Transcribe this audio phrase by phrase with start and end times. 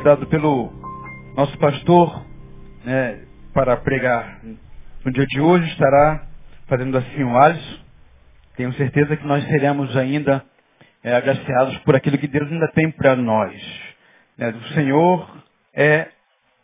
[0.00, 0.72] Convidado pelo
[1.36, 2.24] nosso pastor
[2.86, 3.20] né,
[3.52, 4.40] para pregar
[5.04, 6.26] no dia de hoje, estará
[6.66, 7.80] fazendo assim o Alisson.
[8.56, 10.42] Tenho certeza que nós seremos ainda
[11.04, 13.52] é, agraciados por aquilo que Deus ainda tem para nós.
[14.38, 14.48] Né?
[14.48, 16.08] O Senhor é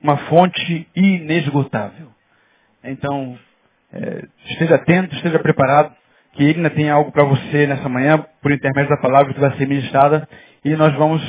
[0.02, 2.08] uma fonte inesgotável.
[2.82, 3.38] Então,
[3.92, 5.94] é, esteja atento, esteja preparado,
[6.32, 9.54] que Ele ainda tem algo para você nessa manhã, por intermédio da palavra que vai
[9.58, 10.26] ser ministrada.
[10.64, 11.20] E nós vamos,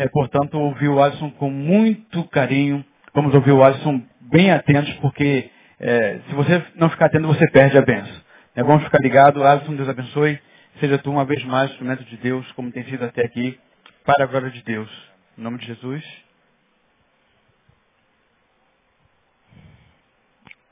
[0.00, 2.82] é, portanto, ouvir o Alisson com muito carinho.
[3.12, 7.76] Vamos ouvir o Alisson bem atentos, porque é, se você não ficar atento, você perde
[7.76, 8.16] a benção.
[8.56, 9.42] É, vamos ficar ligados.
[9.42, 10.40] Alisson, Deus abençoe.
[10.80, 13.60] Seja tu uma vez mais instrumento de Deus, como tem sido até aqui,
[14.02, 14.90] para a glória de Deus.
[15.36, 16.02] Em nome de Jesus.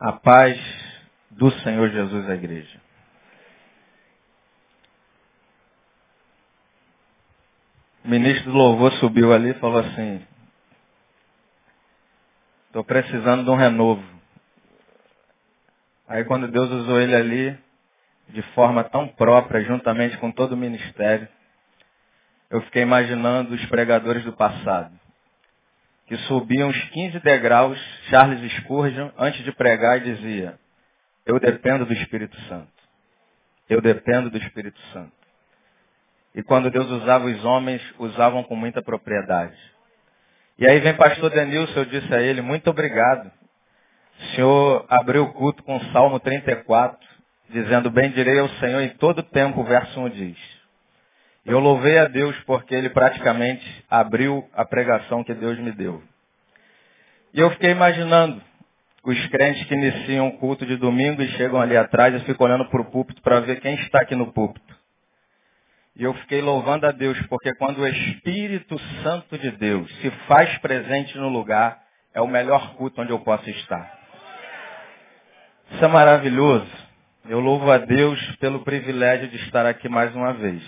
[0.01, 0.59] A paz
[1.33, 2.78] do Senhor Jesus à igreja.
[8.09, 10.27] O ministro do louvor subiu ali e falou assim,
[12.69, 14.03] estou precisando de um renovo.
[16.09, 17.59] Aí quando Deus usou ele ali,
[18.31, 21.29] de forma tão própria, juntamente com todo o ministério,
[22.49, 24.99] eu fiquei imaginando os pregadores do passado
[26.07, 30.59] que subiam os 15 degraus, Charles Spurgeon, antes de pregar, e dizia,
[31.27, 32.73] eu dependo do Espírito Santo.
[33.69, 35.13] Eu dependo do Espírito Santo.
[36.35, 39.57] E quando Deus usava os homens, usavam com muita propriedade.
[40.59, 43.31] E aí vem pastor Denilson, eu disse a ele, muito obrigado.
[44.21, 46.99] O senhor abriu o culto com o Salmo 34,
[47.51, 50.59] dizendo, bem direi ao Senhor em todo tempo, o verso 1 diz.
[51.47, 56.03] Eu louvei a Deus porque ele praticamente abriu a pregação que Deus me deu.
[57.33, 58.43] E eu fiquei imaginando
[59.05, 62.69] os crentes que iniciam o culto de domingo e chegam ali atrás e ficam olhando
[62.69, 64.77] para o púlpito para ver quem está aqui no púlpito.
[65.99, 70.57] E eu fiquei louvando a Deus, porque quando o Espírito Santo de Deus se faz
[70.59, 71.83] presente no lugar,
[72.15, 73.99] é o melhor culto onde eu posso estar.
[75.73, 76.71] Isso é maravilhoso.
[77.29, 80.63] Eu louvo a Deus pelo privilégio de estar aqui mais uma vez.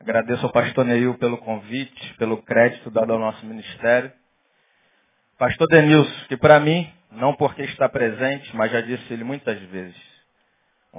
[0.00, 4.12] Agradeço ao pastor Neil pelo convite, pelo crédito dado ao nosso ministério.
[5.38, 9.96] Pastor Denilson, que para mim, não porque está presente, mas já disse ele muitas vezes,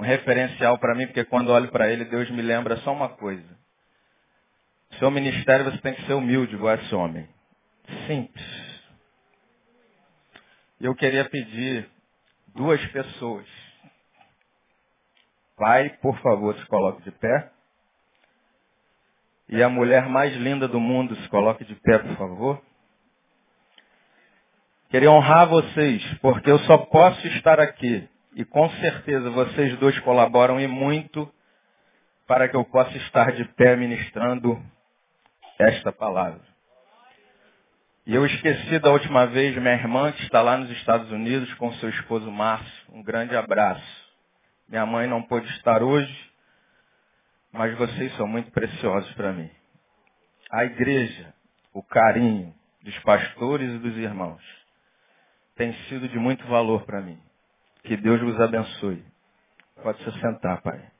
[0.00, 3.58] um referencial para mim, porque quando olho para ele, Deus me lembra só uma coisa.
[4.98, 7.28] Seu ministério você tem que ser humilde, igual esse homem.
[8.06, 8.80] Simples.
[10.80, 11.88] Eu queria pedir
[12.54, 13.46] duas pessoas.
[15.56, 17.50] Pai, por favor, se coloque de pé.
[19.50, 22.62] E a mulher mais linda do mundo, se coloque de pé, por favor.
[24.88, 28.08] Queria honrar vocês, porque eu só posso estar aqui.
[28.34, 31.32] E com certeza vocês dois colaboram e muito
[32.26, 34.62] para que eu possa estar de pé ministrando
[35.58, 36.40] esta palavra.
[38.06, 41.72] E eu esqueci da última vez minha irmã que está lá nos Estados Unidos com
[41.74, 42.92] seu esposo Márcio.
[42.92, 44.10] Um grande abraço.
[44.68, 46.30] Minha mãe não pôde estar hoje,
[47.52, 49.50] mas vocês são muito preciosos para mim.
[50.50, 51.34] A igreja,
[51.72, 54.42] o carinho dos pastores e dos irmãos,
[55.56, 57.20] tem sido de muito valor para mim.
[57.84, 59.04] Que Deus vos abençoe.
[59.82, 60.90] Pode se sentar, Pai.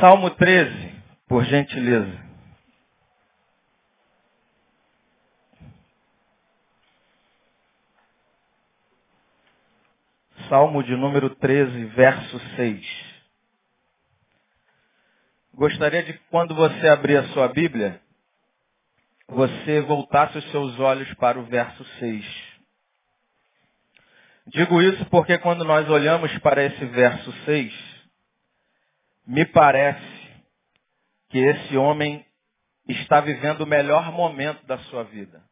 [0.00, 0.94] Salmo 13,
[1.28, 2.26] por gentileza.
[10.48, 13.06] Salmo de número 13, verso 6.
[15.52, 18.00] Gostaria de quando você abrir a sua Bíblia,
[19.26, 22.45] você voltasse os seus olhos para o verso 6.
[24.46, 27.72] Digo isso porque quando nós olhamos para esse verso 6,
[29.26, 30.26] me parece
[31.28, 32.24] que esse homem
[32.88, 35.42] está vivendo o melhor momento da sua vida.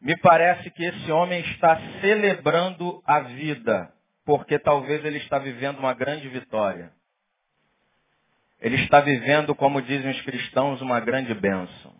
[0.00, 3.92] Me parece que esse homem está celebrando a vida,
[4.24, 6.92] porque talvez ele está vivendo uma grande vitória.
[8.60, 11.92] Ele está vivendo, como dizem os cristãos, uma grande bênção.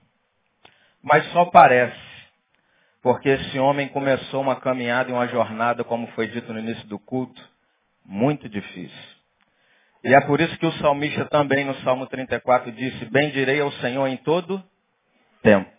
[1.02, 2.11] Mas só parece,
[3.02, 6.98] porque esse homem começou uma caminhada e uma jornada, como foi dito no início do
[6.98, 7.42] culto,
[8.04, 9.12] muito difícil.
[10.04, 14.06] E é por isso que o salmista também no Salmo 34 disse, bendirei ao Senhor
[14.06, 14.62] em todo
[15.42, 15.70] tempo,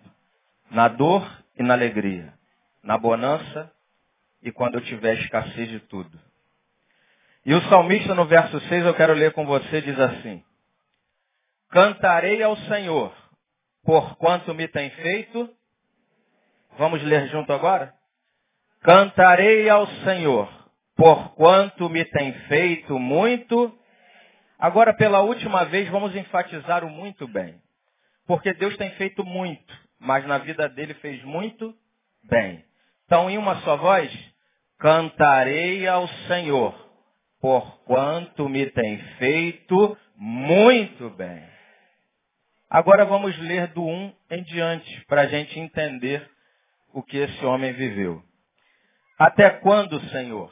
[0.69, 1.25] na dor
[1.57, 2.33] e na alegria,
[2.83, 3.71] na bonança
[4.41, 6.19] e quando eu tiver escassez de tudo.
[7.45, 10.43] E o salmista no verso 6, eu quero ler com você, diz assim,
[11.69, 13.13] Cantarei ao Senhor,
[13.83, 15.49] por quanto me tem feito.
[16.77, 17.93] Vamos ler junto agora?
[18.81, 20.49] Cantarei ao Senhor,
[20.95, 23.77] porquanto me tem feito muito.
[24.57, 27.61] Agora, pela última vez, vamos enfatizar o muito bem.
[28.25, 31.75] Porque Deus tem feito muito, mas na vida dele fez muito
[32.23, 32.63] bem.
[33.05, 34.11] Então, em uma só voz,
[34.79, 36.73] cantarei ao Senhor,
[37.39, 41.43] porquanto me tem feito muito bem.
[42.69, 46.32] Agora vamos ler do 1 em diante, para a gente entender
[46.93, 48.23] o que esse homem viveu.
[49.17, 50.51] Até quando, Senhor?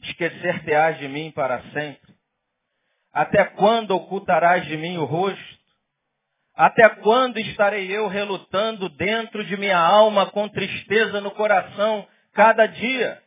[0.00, 2.14] Esquecer-te-ás de mim para sempre?
[3.12, 5.58] Até quando ocultarás de mim o rosto?
[6.54, 13.22] Até quando estarei eu relutando dentro de minha alma com tristeza no coração cada dia?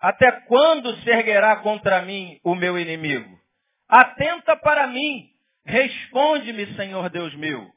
[0.00, 3.38] Até quando se erguerá contra mim o meu inimigo?
[3.88, 5.30] Atenta para mim,
[5.64, 7.70] responde-me, Senhor Deus meu.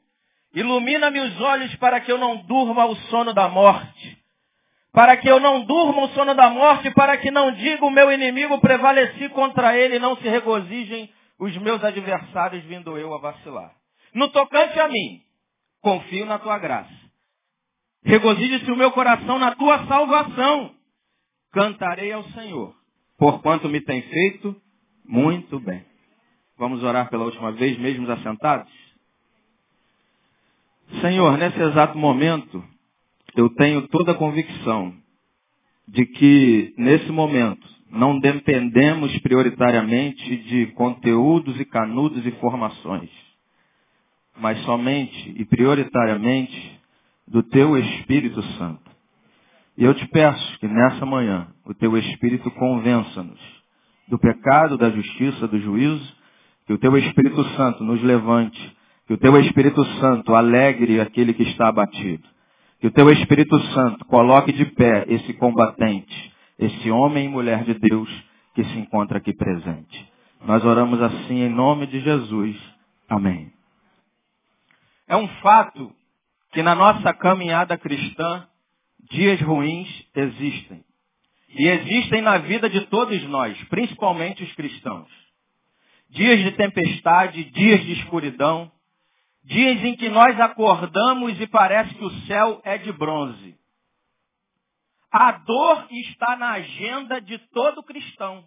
[0.54, 4.18] Ilumina-me os olhos para que eu não durma o sono da morte
[4.98, 8.10] para que eu não durma o sono da morte, para que não diga o meu
[8.10, 11.08] inimigo prevaleci contra ele e não se regozijem
[11.38, 13.72] os meus adversários vindo eu a vacilar.
[14.12, 15.22] No tocante a mim,
[15.80, 16.92] confio na tua graça.
[18.04, 20.74] Regozije-se o meu coração na tua salvação.
[21.52, 22.74] Cantarei ao Senhor,
[23.16, 24.56] porquanto me tem feito
[25.04, 25.84] muito bem.
[26.56, 28.72] Vamos orar pela última vez, mesmo assentados?
[31.00, 32.62] Senhor, nesse exato momento,
[33.36, 34.94] eu tenho toda a convicção
[35.86, 43.10] de que, nesse momento, não dependemos prioritariamente de conteúdos e canudos e formações,
[44.38, 46.78] mas somente e prioritariamente
[47.26, 48.88] do Teu Espírito Santo.
[49.76, 53.38] E eu te peço que nessa manhã o Teu Espírito convença-nos
[54.08, 56.16] do pecado, da justiça, do juízo,
[56.66, 58.76] que o Teu Espírito Santo nos levante,
[59.08, 62.28] que o Teu Espírito Santo alegre aquele que está abatido
[62.80, 67.74] que o teu Espírito Santo coloque de pé esse combatente, esse homem e mulher de
[67.74, 68.08] Deus
[68.54, 70.12] que se encontra aqui presente.
[70.44, 72.56] Nós oramos assim em nome de Jesus.
[73.08, 73.52] Amém.
[75.08, 75.92] É um fato
[76.52, 78.46] que na nossa caminhada cristã,
[79.10, 80.84] dias ruins existem.
[81.48, 85.08] E existem na vida de todos nós, principalmente os cristãos.
[86.10, 88.70] Dias de tempestade, dias de escuridão,
[89.48, 93.56] Dias em que nós acordamos e parece que o céu é de bronze.
[95.10, 98.44] A dor está na agenda de todo cristão.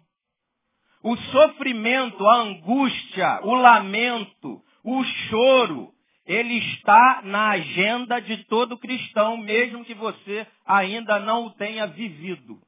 [1.02, 5.92] O sofrimento, a angústia, o lamento, o choro,
[6.24, 12.60] ele está na agenda de todo cristão, mesmo que você ainda não o tenha vivido.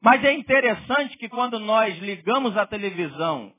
[0.00, 3.52] Mas é interessante que quando nós ligamos a televisão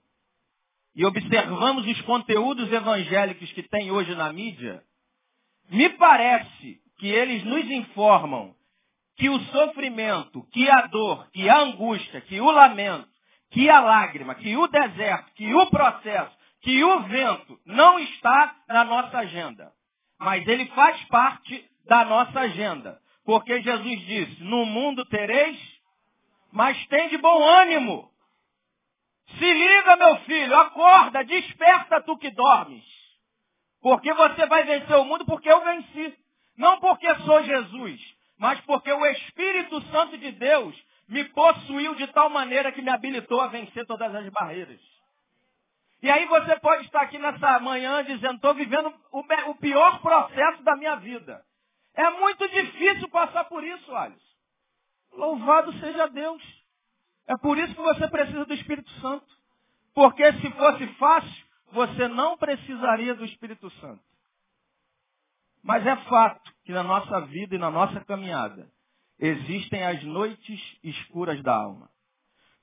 [0.96, 4.84] e observamos os conteúdos evangélicos que tem hoje na mídia,
[5.70, 8.54] me parece que eles nos informam
[9.16, 13.08] que o sofrimento, que a dor, que a angústia, que o lamento,
[13.52, 18.84] que a lágrima, que o deserto, que o processo, que o vento não está na
[18.84, 19.72] nossa agenda.
[20.20, 23.00] Mas ele faz parte da nossa agenda.
[23.26, 25.60] Porque Jesus disse, no mundo tereis,
[26.52, 28.10] mas tem de bom ânimo.
[29.28, 32.84] Se liga, meu filho, acorda, desperta tu que dormes.
[33.82, 36.18] Porque você vai vencer o mundo porque eu venci.
[36.58, 38.00] Não porque sou Jesus,
[38.38, 40.76] mas porque o Espírito Santo de Deus
[41.08, 44.80] me possuiu de tal maneira que me habilitou a vencer todas as barreiras.
[46.02, 50.76] E aí você pode estar aqui nessa manhã dizendo, estou vivendo o, pior processo da
[50.76, 51.42] minha vida.
[51.96, 54.20] É muito difícil passar por isso, Alisson.
[55.14, 56.44] Louvado seja Deus.
[57.28, 59.26] É por isso que você precisa do Espírito Santo.
[59.94, 64.04] Porque se fosse fácil, você não precisaria do Espírito Santo.
[65.64, 68.70] Mas é fato que na nossa vida e na nossa caminhada
[69.20, 71.90] existem as noites escuras da alma.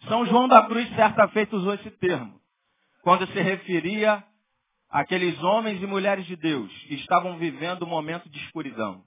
[0.08, 2.40] São João da Cruz certa feita usou esse termo,
[3.02, 4.22] quando se referia
[4.90, 9.02] àqueles homens e mulheres de Deus que estavam vivendo um momento de escuridão.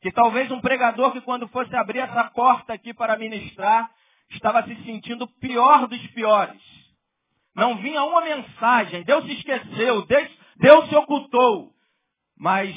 [0.00, 3.90] Que talvez um pregador que quando fosse abrir essa porta aqui para ministrar,
[4.30, 6.62] estava se sentindo pior dos piores.
[7.54, 11.72] Não vinha uma mensagem, Deus se esqueceu, Deus, Deus se ocultou.
[12.36, 12.74] Mas,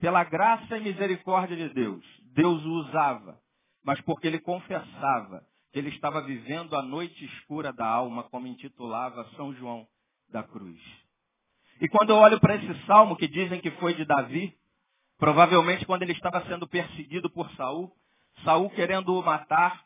[0.00, 2.04] pela graça e misericórdia de Deus,
[2.34, 3.38] Deus o usava.
[3.84, 9.28] Mas porque ele confessava que ele estava vivendo a noite escura da alma, como intitulava
[9.36, 9.86] São João
[10.30, 10.80] da Cruz.
[11.80, 14.54] E quando eu olho para esse salmo que dizem que foi de Davi,
[15.18, 17.90] provavelmente quando ele estava sendo perseguido por Saul,
[18.44, 19.84] Saul querendo o matar,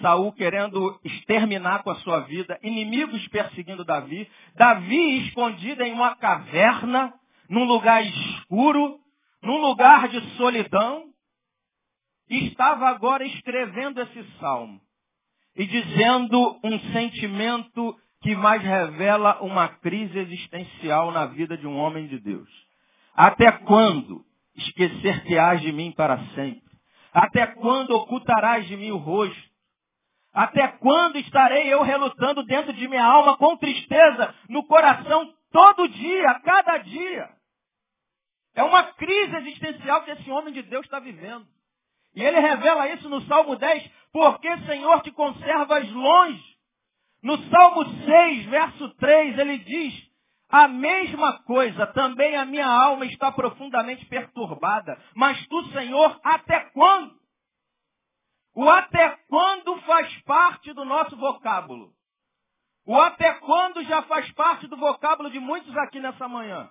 [0.00, 7.14] Saul querendo exterminar com a sua vida, inimigos perseguindo Davi, Davi escondido em uma caverna,
[7.48, 8.98] num lugar escuro,
[9.42, 11.04] num lugar de solidão,
[12.28, 14.80] estava agora escrevendo esse salmo.
[15.56, 22.06] e dizendo um sentimento que mais revela uma crise existencial na vida de um homem
[22.06, 22.48] de Deus.
[23.14, 24.22] Até quando
[24.54, 26.62] esquecer-te-ás de mim para sempre?
[27.12, 29.55] Até quando ocultarás de mim o rosto?
[30.36, 36.40] Até quando estarei eu relutando dentro de minha alma com tristeza no coração todo dia,
[36.40, 37.30] cada dia?
[38.54, 41.46] É uma crise existencial que esse homem de Deus está vivendo.
[42.14, 46.44] E ele revela isso no Salmo 10, porque Senhor te conservas longe.
[47.22, 49.94] No Salmo 6, verso 3, ele diz,
[50.50, 54.98] a mesma coisa, também a minha alma está profundamente perturbada.
[55.14, 57.14] Mas tu, Senhor, até quando?
[58.56, 61.92] O até quando faz parte do nosso vocábulo.
[62.86, 66.70] O até quando já faz parte do vocábulo de muitos aqui nessa manhã.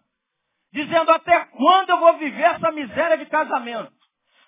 [0.73, 3.93] Dizendo até quando eu vou viver essa miséria de casamento?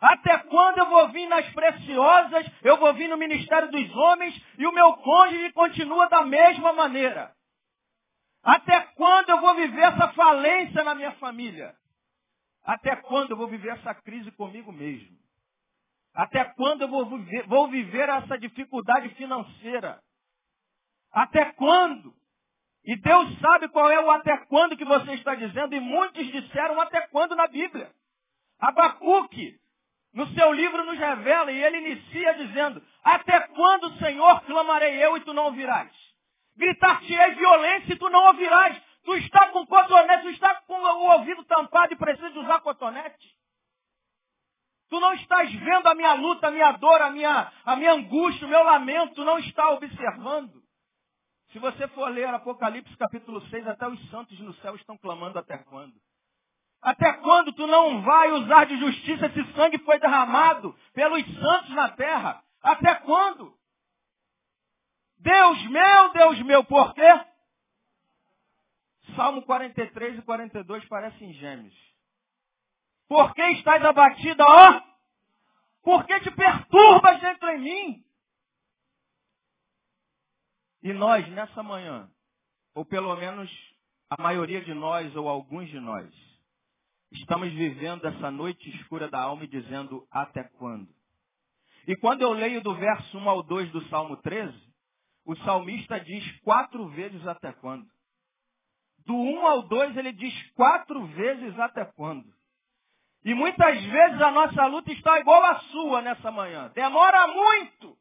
[0.01, 4.65] Até quando eu vou vir nas preciosas, eu vou vir no ministério dos homens e
[4.65, 7.35] o meu cônjuge continua da mesma maneira?
[8.43, 11.75] Até quando eu vou viver essa falência na minha família?
[12.63, 15.26] Até quando eu vou viver essa crise comigo mesmo?
[16.17, 20.01] Até quando eu vou viver, vou viver essa dificuldade financeira?
[21.13, 22.11] Até quando?
[22.83, 26.81] E Deus sabe qual é o até quando que você está dizendo, e muitos disseram
[26.81, 27.91] até quando na Bíblia.
[28.59, 29.59] Abacuque,
[30.11, 35.21] no seu livro, nos revela, e ele inicia dizendo, até quando, Senhor, clamarei eu e
[35.21, 35.91] tu não ouvirás?
[36.55, 38.81] Gritar-te-ei violência e tu não ouvirás.
[39.03, 43.36] Tu está com cotonete, tu está com o ouvido tampado e precisa usar cotonete.
[44.89, 48.47] Tu não estás vendo a minha luta, a minha dor, a minha, a minha angústia,
[48.47, 50.63] o meu lamento, tu não está observando.
[51.51, 55.57] Se você for ler Apocalipse capítulo 6, até os santos no céu estão clamando até
[55.57, 55.93] quando?
[56.81, 61.69] Até quando tu não vai usar de justiça esse sangue que foi derramado pelos santos
[61.71, 62.43] na terra?
[62.61, 63.57] Até quando?
[65.19, 67.25] Deus meu, Deus meu, por quê?
[69.15, 71.86] Salmo 43 e 42 parecem gêmeos.
[73.07, 74.81] Por que estás abatida, ó?
[75.81, 78.03] Por que te perturbas dentro em mim?
[80.83, 82.09] E nós, nessa manhã,
[82.75, 83.49] ou pelo menos
[84.09, 86.13] a maioria de nós, ou alguns de nós,
[87.11, 90.87] estamos vivendo essa noite escura da alma e dizendo até quando?
[91.87, 94.53] E quando eu leio do verso 1 ao 2 do Salmo 13,
[95.25, 97.87] o salmista diz quatro vezes até quando.
[99.05, 102.36] Do 1 ao 2 ele diz quatro vezes até quando.
[103.27, 106.71] E muitas vezes a nossa luta está igual à sua nessa manhã.
[106.73, 107.97] Demora muito.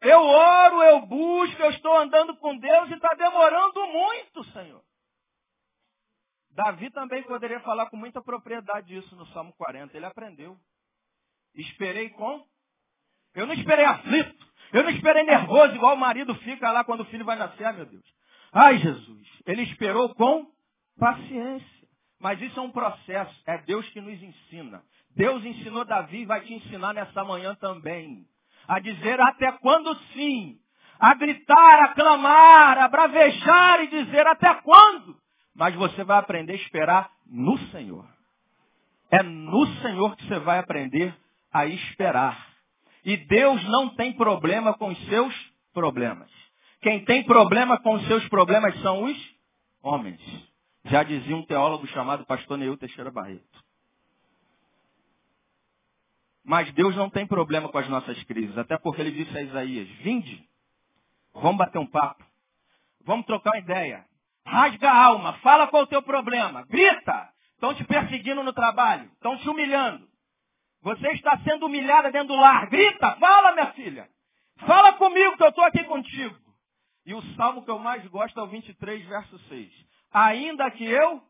[0.00, 4.80] Eu oro, eu busco, eu estou andando com Deus e está demorando muito, Senhor.
[6.52, 9.96] Davi também poderia falar com muita propriedade isso no Salmo 40.
[9.96, 10.56] Ele aprendeu.
[11.56, 12.46] Esperei com.
[13.34, 14.46] Eu não esperei aflito.
[14.72, 17.72] Eu não esperei nervoso, igual o marido fica lá quando o filho vai nascer, ah,
[17.72, 18.04] meu Deus.
[18.52, 19.26] Ai, Jesus.
[19.44, 20.48] Ele esperou com
[20.96, 21.77] paciência.
[22.20, 24.82] Mas isso é um processo, é Deus que nos ensina.
[25.14, 28.26] Deus ensinou Davi e vai te ensinar nessa manhã também.
[28.66, 30.58] A dizer até quando sim.
[30.98, 35.16] A gritar, a clamar, a bravejar e dizer até quando.
[35.54, 38.04] Mas você vai aprender a esperar no Senhor.
[39.10, 41.14] É no Senhor que você vai aprender
[41.52, 42.48] a esperar.
[43.04, 45.34] E Deus não tem problema com os seus
[45.72, 46.30] problemas.
[46.80, 49.34] Quem tem problema com os seus problemas são os
[49.82, 50.47] homens.
[50.88, 53.64] Já dizia um teólogo chamado pastor Neil Teixeira Barreto.
[56.42, 59.86] Mas Deus não tem problema com as nossas crises, até porque ele disse a Isaías,
[59.98, 60.48] vinde,
[61.34, 62.24] vamos bater um papo,
[63.04, 64.06] vamos trocar uma ideia,
[64.46, 69.10] rasga a alma, fala qual é o teu problema, grita, estão te perseguindo no trabalho,
[69.12, 70.08] estão te humilhando,
[70.80, 74.08] você está sendo humilhada dentro do lar, grita, fala minha filha,
[74.60, 76.34] fala comigo que eu estou aqui contigo.
[77.04, 81.22] E o salmo que eu mais gosto é o 23, verso 6 ainda que eu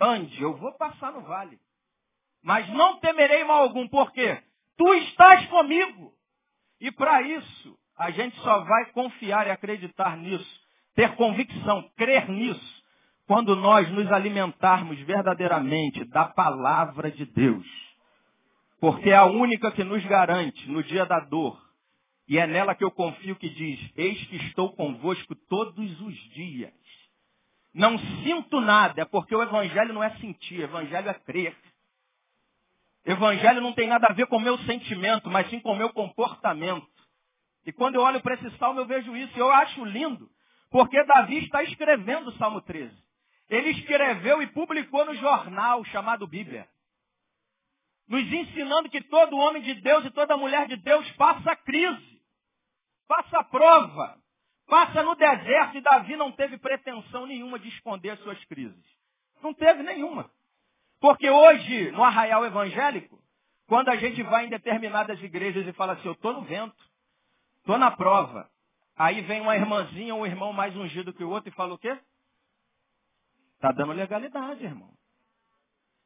[0.00, 1.58] ande, eu vou passar no vale.
[2.42, 4.42] Mas não temerei mal algum, porque
[4.76, 6.12] tu estás comigo.
[6.80, 10.60] E para isso, a gente só vai confiar e acreditar nisso,
[10.94, 12.84] ter convicção, crer nisso,
[13.26, 17.66] quando nós nos alimentarmos verdadeiramente da palavra de Deus.
[18.80, 21.60] Porque é a única que nos garante no dia da dor.
[22.26, 26.72] E é nela que eu confio que diz: Eis que estou convosco todos os dias
[27.72, 31.56] não sinto nada, é porque o evangelho não é sentir, o evangelho é crer.
[33.04, 35.92] Evangelho não tem nada a ver com o meu sentimento, mas sim com o meu
[35.92, 36.86] comportamento.
[37.64, 39.36] E quando eu olho para esse salmo, eu vejo isso.
[39.36, 40.28] E eu acho lindo,
[40.70, 42.94] porque Davi está escrevendo o Salmo 13.
[43.48, 46.68] Ele escreveu e publicou no jornal chamado Bíblia.
[48.08, 52.20] Nos ensinando que todo homem de Deus e toda mulher de Deus passa crise.
[53.06, 54.19] passa prova,
[54.70, 58.84] passa no deserto e Davi não teve pretensão nenhuma de esconder as suas crises.
[59.42, 60.30] Não teve nenhuma.
[61.00, 63.20] Porque hoje, no arraial evangélico,
[63.66, 66.82] quando a gente vai em determinadas igrejas e fala assim, eu estou no vento,
[67.58, 68.48] estou na prova,
[68.96, 71.78] aí vem uma irmãzinha ou um irmão mais ungido que o outro e fala o
[71.78, 71.98] quê?
[73.56, 74.90] Está dando legalidade, irmão.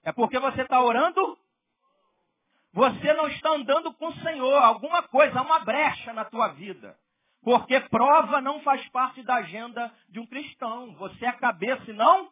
[0.03, 1.39] É porque você está orando,
[2.73, 4.55] você não está andando com o Senhor.
[4.55, 6.99] Alguma coisa, uma brecha na tua vida.
[7.45, 10.95] Porque prova não faz parte da agenda de um cristão.
[10.95, 12.29] Você é cabeça e não.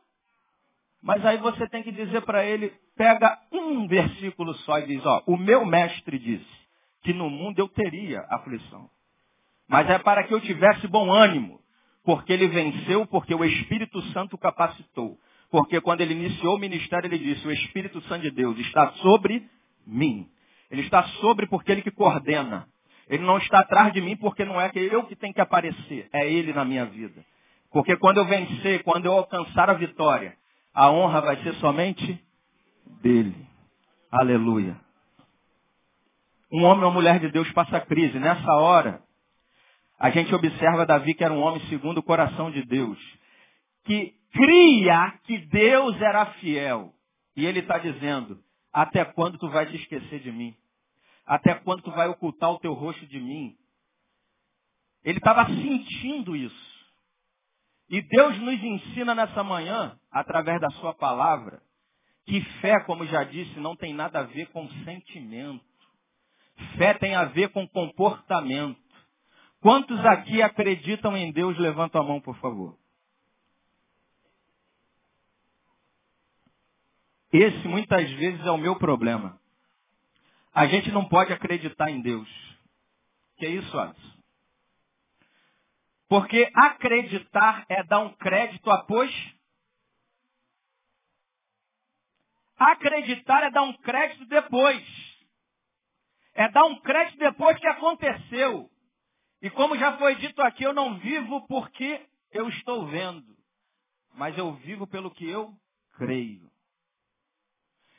[1.02, 5.22] Mas aí você tem que dizer para ele, pega um versículo só e diz, ó,
[5.26, 6.62] o meu mestre disse
[7.02, 8.88] que no mundo eu teria aflição.
[9.68, 11.60] Mas é para que eu tivesse bom ânimo,
[12.04, 15.18] porque ele venceu, porque o Espírito Santo capacitou.
[15.50, 19.46] Porque quando ele iniciou o ministério, ele disse, o Espírito Santo de Deus está sobre
[19.86, 20.28] mim.
[20.70, 22.66] Ele está sobre porque ele que coordena.
[23.12, 26.08] Ele não está atrás de mim porque não é que eu que tenho que aparecer,
[26.14, 27.22] é ele na minha vida.
[27.70, 30.34] Porque quando eu vencer, quando eu alcançar a vitória,
[30.72, 32.18] a honra vai ser somente
[33.02, 33.36] dele.
[34.10, 34.80] Aleluia.
[36.50, 38.18] Um homem ou mulher de Deus passa crise.
[38.18, 39.02] Nessa hora,
[39.98, 42.98] a gente observa Davi que era um homem segundo o coração de Deus.
[43.84, 46.94] Que cria que Deus era fiel.
[47.36, 48.42] E ele está dizendo,
[48.72, 50.56] até quando tu vai te esquecer de mim?
[51.26, 53.56] Até quando tu vai ocultar o teu rosto de mim?
[55.04, 56.72] Ele estava sentindo isso.
[57.88, 61.62] E Deus nos ensina nessa manhã, através da sua palavra,
[62.24, 65.64] que fé, como já disse, não tem nada a ver com sentimento.
[66.78, 68.80] Fé tem a ver com comportamento.
[69.60, 71.58] Quantos aqui acreditam em Deus?
[71.58, 72.78] Levanta a mão, por favor.
[77.32, 79.40] Esse muitas vezes é o meu problema.
[80.52, 82.28] A gente não pode acreditar em Deus.
[83.36, 84.12] Que é isso, Alisson?
[86.08, 89.10] Porque acreditar é dar um crédito após.
[92.58, 94.84] Acreditar é dar um crédito depois.
[96.34, 98.70] É dar um crédito depois que aconteceu.
[99.40, 103.36] E como já foi dito aqui, eu não vivo porque eu estou vendo,
[104.14, 105.52] mas eu vivo pelo que eu
[105.96, 106.51] creio.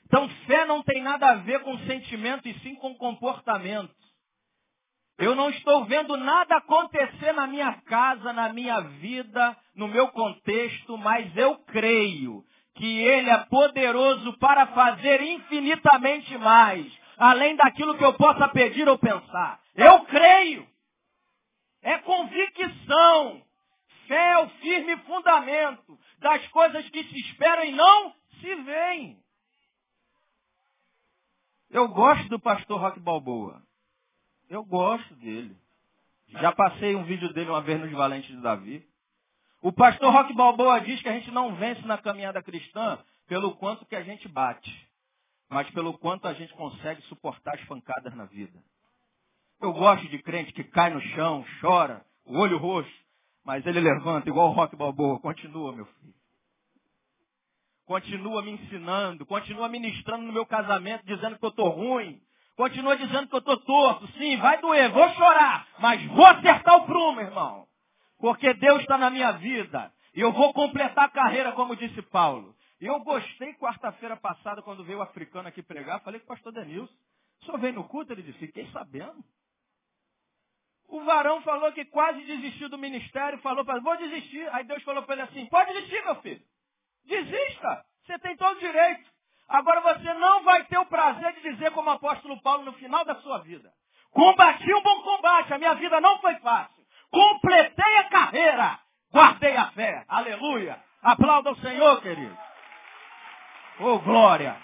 [0.06, 3.94] Então, fé não tem nada a ver com sentimento e sim com comportamento.
[5.18, 10.98] Eu não estou vendo nada acontecer na minha casa, na minha vida, no meu contexto,
[10.98, 12.44] mas eu creio
[12.76, 18.98] que Ele é poderoso para fazer infinitamente mais, além daquilo que eu possa pedir ou
[18.98, 19.60] pensar.
[19.76, 20.68] Eu creio.
[21.84, 23.42] É convicção.
[24.08, 29.23] Fé é o firme fundamento das coisas que se esperam e não se veem.
[31.74, 33.60] Eu gosto do pastor Rock Balboa.
[34.48, 35.58] Eu gosto dele.
[36.28, 38.88] Já passei um vídeo dele uma vez nos Valentes de Davi.
[39.60, 43.88] O pastor Rock Balboa diz que a gente não vence na caminhada cristã pelo quanto
[43.88, 44.88] que a gente bate,
[45.50, 48.60] mas pelo quanto a gente consegue suportar as pancadas na vida.
[49.60, 52.94] Eu gosto de crente que cai no chão, chora, o olho roxo,
[53.44, 55.20] mas ele levanta igual o Rock Balboa.
[55.20, 56.23] Continua, meu filho
[57.86, 62.22] continua me ensinando, continua ministrando no meu casamento, dizendo que eu estou ruim,
[62.56, 64.08] continua dizendo que eu estou torto.
[64.18, 67.68] Sim, vai doer, vou chorar, mas vou acertar o prumo, irmão.
[68.20, 69.92] Porque Deus está na minha vida.
[70.16, 72.56] E eu vou completar a carreira, como disse Paulo.
[72.80, 76.94] Eu gostei quarta-feira passada, quando veio o africano aqui pregar, falei com o pastor Denilson.
[77.42, 78.14] O senhor veio no culto?
[78.14, 79.24] Ele disse, fiquei sabendo.
[80.88, 84.48] O varão falou que quase desistiu do ministério, falou para vou desistir.
[84.54, 86.42] Aí Deus falou para ele assim, pode desistir, meu filho.
[87.06, 87.86] Desista.
[88.06, 89.12] Você tem todo o direito.
[89.48, 93.06] Agora você não vai ter o prazer de dizer como o apóstolo Paulo no final
[93.06, 93.72] da sua vida.
[94.12, 96.84] Combati um bom combate, a minha vida não foi fácil.
[97.10, 98.80] Completei a carreira,
[99.12, 100.06] guardei a fé.
[100.08, 100.82] Aleluia.
[101.02, 102.38] Aplauda o Senhor, querido.
[103.80, 104.56] Oh, glória.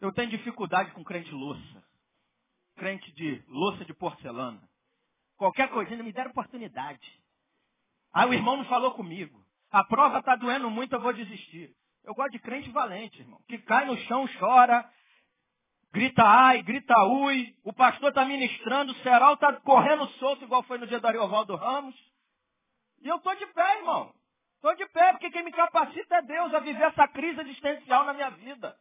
[0.00, 1.84] Eu tenho dificuldade com crente louça.
[2.76, 4.62] Crente de louça de porcelana.
[5.38, 7.08] Qualquer coisinha, me deram oportunidade.
[8.12, 9.40] Aí o irmão não falou comigo.
[9.70, 11.74] A prova está doendo muito, eu vou desistir.
[12.04, 13.40] Eu gosto de crente valente, irmão.
[13.46, 14.84] Que cai no chão, chora,
[15.92, 17.54] grita ai, grita ui.
[17.62, 21.54] O pastor está ministrando, o ceral está correndo solto, igual foi no dia do Ariovaldo
[21.54, 21.94] Ramos.
[23.00, 24.12] E eu estou de pé, irmão.
[24.56, 28.12] Estou de pé, porque quem me capacita é Deus a viver essa crise existencial na
[28.12, 28.76] minha vida.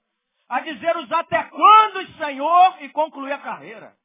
[0.49, 3.95] A dizer os até quando, Senhor, e concluir a carreira.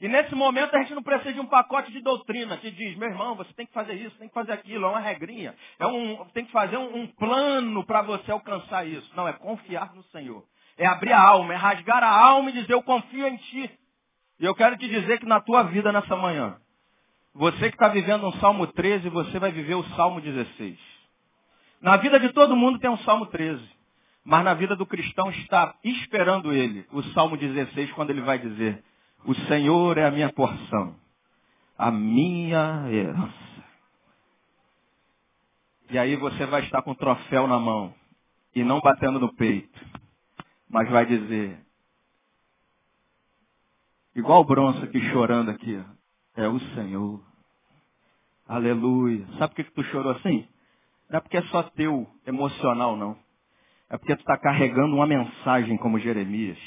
[0.00, 3.08] E nesse momento a gente não precisa de um pacote de doutrina que diz, meu
[3.08, 5.54] irmão, você tem que fazer isso, tem que fazer aquilo, é uma regrinha.
[5.78, 9.10] É um, tem que fazer um, um plano para você alcançar isso.
[9.16, 10.44] Não, é confiar no Senhor.
[10.76, 13.70] É abrir a alma, é rasgar a alma e dizer, eu confio em ti.
[14.40, 16.56] E eu quero te dizer que na tua vida nessa manhã,
[17.32, 20.76] você que está vivendo um Salmo 13, você vai viver o Salmo 16.
[21.80, 23.62] Na vida de todo mundo tem um Salmo 13.
[24.24, 28.82] Mas na vida do cristão está esperando ele, o Salmo 16, quando ele vai dizer,
[29.24, 30.94] o Senhor é a minha porção,
[31.76, 33.44] a minha herança.
[35.90, 37.94] E aí você vai estar com o troféu na mão
[38.54, 39.80] e não batendo no peito,
[40.68, 41.58] mas vai dizer,
[44.14, 45.82] igual o bronze aqui chorando aqui,
[46.36, 47.22] é o Senhor.
[48.46, 49.26] Aleluia.
[49.38, 50.46] Sabe por que, que tu chorou assim?
[51.08, 53.16] Não é porque é só teu emocional, não.
[53.88, 56.58] É porque tu está carregando uma mensagem como Jeremias.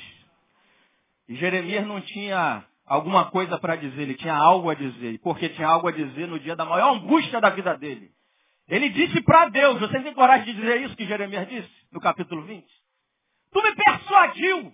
[1.28, 5.13] E Jeremias não tinha alguma coisa para dizer, ele tinha algo a dizer.
[5.13, 8.12] E porque tinha algo a dizer no dia da maior angústia da vida dele.
[8.68, 12.44] Ele disse para Deus, você tem coragem de dizer isso que Jeremias disse no capítulo
[12.44, 12.66] 20?
[13.52, 14.74] Tu me persuadiu,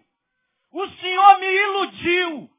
[0.72, 2.50] o Senhor me iludiu,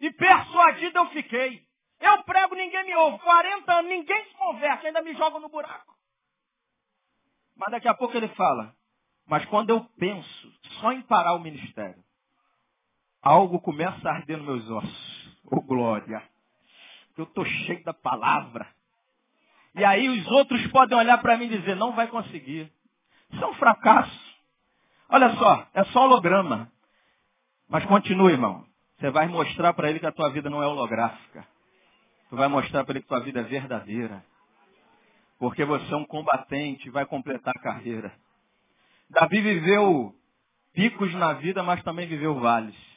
[0.00, 1.62] e persuadido eu fiquei.
[2.00, 3.18] Eu prego, ninguém me ouve.
[3.20, 5.94] 40 anos, ninguém se converte, ainda me jogam no buraco.
[7.56, 8.74] Mas daqui a pouco ele fala,
[9.26, 12.03] mas quando eu penso só em parar o ministério,
[13.24, 15.38] algo começa a arder nos meus ossos.
[15.44, 16.22] Ô oh, glória!
[17.16, 18.66] Eu estou cheio da palavra.
[19.74, 22.70] E aí os outros podem olhar para mim e dizer, não vai conseguir.
[23.32, 24.34] Isso é um fracasso.
[25.08, 26.70] Olha só, é só holograma.
[27.68, 28.64] Mas continue, irmão.
[28.98, 31.46] Você vai mostrar para ele que a tua vida não é holográfica.
[32.30, 34.24] Tu vai mostrar para ele que a tua vida é verdadeira.
[35.38, 38.12] Porque você é um combatente vai completar a carreira.
[39.10, 40.14] Davi viveu
[40.72, 42.93] picos na vida, mas também viveu vales.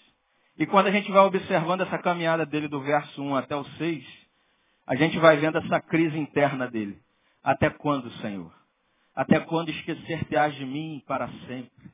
[0.58, 4.06] E quando a gente vai observando essa caminhada dele do verso 1 até o 6,
[4.88, 7.00] a gente vai vendo essa crise interna dele.
[7.43, 8.52] Até quando, Senhor?
[9.15, 11.91] Até quando esquecer-te-ás de mim para sempre?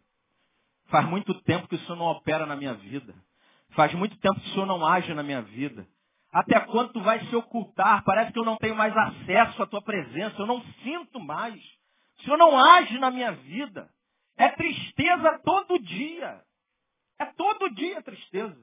[0.88, 3.14] Faz muito tempo que o Senhor não opera na minha vida.
[3.72, 5.88] Faz muito tempo que o Senhor não age na minha vida.
[6.32, 8.04] Até quando tu vai se ocultar?
[8.04, 10.40] Parece que eu não tenho mais acesso à tua presença.
[10.40, 11.62] Eu não sinto mais.
[12.20, 13.90] O Senhor não age na minha vida.
[14.38, 16.42] É tristeza todo dia.
[17.24, 18.62] É todo dia tristeza.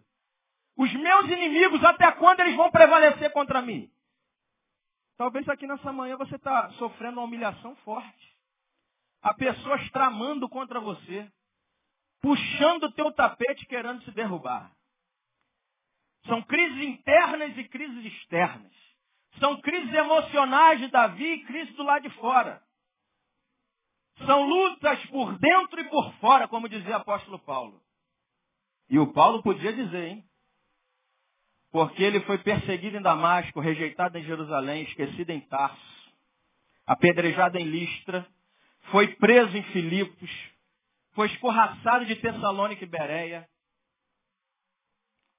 [0.77, 3.91] Os meus inimigos, até quando eles vão prevalecer contra mim?
[5.17, 8.37] Talvez aqui nessa manhã você está sofrendo uma humilhação forte.
[9.23, 11.31] Há pessoas tramando contra você,
[12.21, 14.71] puxando o teu tapete querendo se derrubar.
[16.27, 18.73] São crises internas e crises externas.
[19.39, 22.63] São crises emocionais de Davi e crises do lado de fora.
[24.27, 27.83] São lutas por dentro e por fora, como dizia o apóstolo Paulo.
[28.91, 30.25] E o Paulo podia dizer, hein?
[31.71, 36.13] Porque ele foi perseguido em Damasco, rejeitado em Jerusalém, esquecido em Tarso,
[36.85, 38.27] apedrejado em Listra,
[38.91, 40.31] foi preso em Filipos,
[41.13, 43.49] foi escorraçado de Tessalônica e Bereia,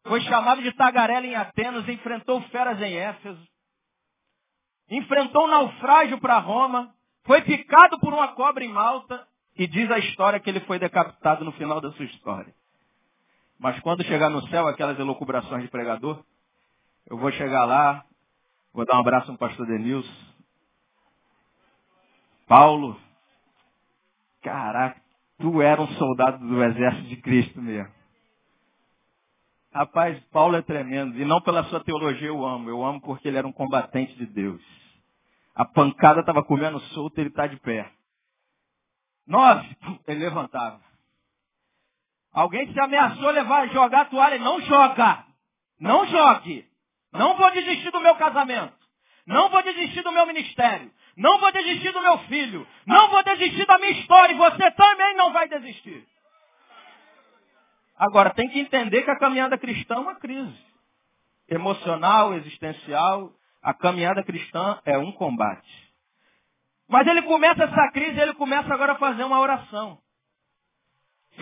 [0.03, 3.45] foi chamado de tagarela em Atenas, enfrentou feras em Éfeso,
[4.89, 9.99] enfrentou um naufrágio para Roma, foi picado por uma cobra em Malta, e diz a
[9.99, 12.55] história que ele foi decapitado no final da sua história.
[13.61, 16.23] Mas quando chegar no céu, aquelas elucubrações de pregador,
[17.07, 18.03] eu vou chegar lá,
[18.73, 20.11] vou dar um abraço no pastor Denilson.
[22.47, 22.99] Paulo,
[24.41, 24.99] caraca,
[25.37, 27.93] tu era um soldado do exército de Cristo mesmo.
[29.71, 31.19] Rapaz, Paulo é tremendo.
[31.19, 32.67] E não pela sua teologia eu amo.
[32.67, 34.61] Eu amo porque ele era um combatente de Deus.
[35.53, 37.91] A pancada estava comendo solto, ele está de pé.
[39.27, 40.81] Nove, ele levantava.
[42.33, 45.25] Alguém se ameaçou levar, jogar a toalha, não joga.
[45.79, 46.65] Não jogue.
[47.11, 48.73] Não vou desistir do meu casamento.
[49.25, 50.91] Não vou desistir do meu ministério.
[51.17, 52.65] Não vou desistir do meu filho.
[52.85, 54.33] Não vou desistir da minha história.
[54.33, 56.07] E você também não vai desistir.
[57.97, 60.65] Agora, tem que entender que a caminhada cristã é uma crise.
[61.49, 63.31] Emocional, existencial.
[63.61, 65.91] A caminhada cristã é um combate.
[66.87, 69.99] Mas ele começa essa crise, ele começa agora a fazer uma oração.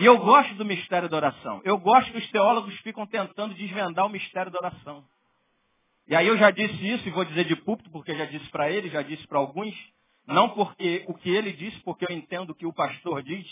[0.00, 1.60] E eu gosto do mistério da oração.
[1.62, 5.04] Eu gosto que os teólogos ficam tentando desvendar o mistério da oração.
[6.08, 8.70] E aí eu já disse isso e vou dizer de púlpito, porque já disse para
[8.70, 9.74] ele, já disse para alguns.
[10.26, 13.46] Não porque o que ele disse, porque eu entendo o que o pastor diz,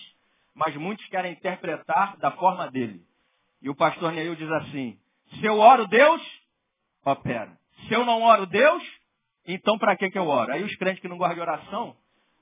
[0.54, 3.02] mas muitos querem interpretar da forma dele.
[3.60, 4.98] E o pastor Neil diz assim,
[5.34, 6.22] se eu oro Deus,
[7.04, 7.58] opera.
[7.86, 8.82] Se eu não oro Deus,
[9.46, 10.50] então para que, que eu oro?
[10.50, 11.94] Aí os crentes que não gostam de oração,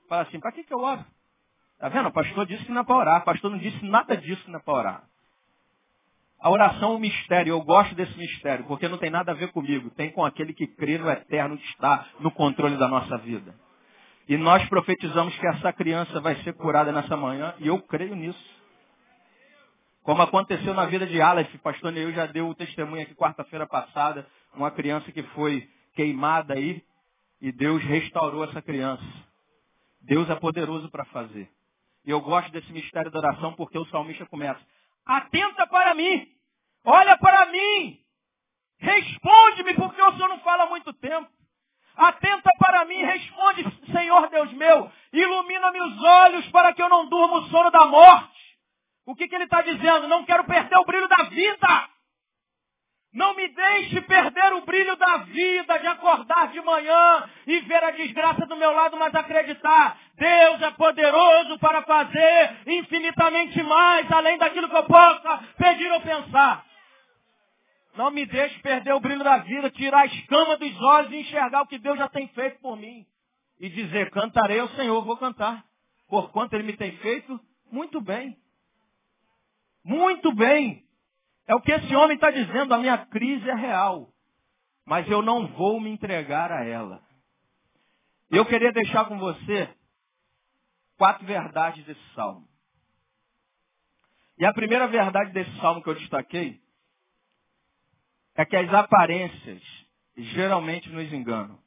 [0.07, 1.05] falam assim, para que, que eu oro?
[1.79, 2.09] Tá vendo?
[2.09, 3.21] O pastor disse que não é para orar.
[3.21, 5.03] O pastor não disse nada disso que não é para orar.
[6.39, 7.51] A oração é um mistério.
[7.51, 9.89] Eu gosto desse mistério, porque não tem nada a ver comigo.
[9.91, 13.55] Tem com aquele que crê no eterno, que está no controle da nossa vida.
[14.27, 18.57] E nós profetizamos que essa criança vai ser curada nessa manhã, e eu creio nisso.
[20.03, 24.27] Como aconteceu na vida de Aleph, pastor Neil já deu o testemunho aqui quarta-feira passada,
[24.53, 26.83] uma criança que foi queimada aí,
[27.41, 29.03] e Deus restaurou essa criança.
[30.01, 31.49] Deus é poderoso para fazer.
[32.07, 34.61] E eu gosto desse mistério da oração porque o salmista começa:
[35.05, 36.25] Atenta para mim,
[36.85, 37.99] olha para mim,
[38.79, 41.29] responde-me, porque o Senhor não fala há muito tempo.
[41.97, 47.39] Atenta para mim, responde, Senhor Deus meu, ilumina-me os olhos para que eu não durma
[47.39, 48.37] o sono da morte.
[49.05, 50.07] O que, que ele está dizendo?
[50.07, 51.89] Não quero perder o brilho da vida.
[53.13, 57.91] Não me deixe perder o brilho da vida, de acordar de manhã e ver a
[57.91, 59.97] desgraça do meu lado, mas acreditar.
[60.15, 66.65] Deus é poderoso para fazer infinitamente mais, além daquilo que eu possa pedir ou pensar.
[67.95, 71.63] Não me deixe perder o brilho da vida, tirar a escama dos olhos e enxergar
[71.63, 73.05] o que Deus já tem feito por mim.
[73.59, 75.65] E dizer, cantarei ao Senhor, vou cantar.
[76.07, 77.39] Por quanto Ele me tem feito,
[77.71, 78.37] muito bem.
[79.83, 80.86] Muito bem.
[81.47, 84.09] É o que esse homem está dizendo, a minha crise é real.
[84.85, 87.01] Mas eu não vou me entregar a ela.
[88.29, 89.73] Eu queria deixar com você
[90.97, 92.47] quatro verdades desse salmo.
[94.37, 96.61] E a primeira verdade desse salmo que eu destaquei
[98.35, 99.61] é que as aparências
[100.15, 101.59] geralmente nos enganam.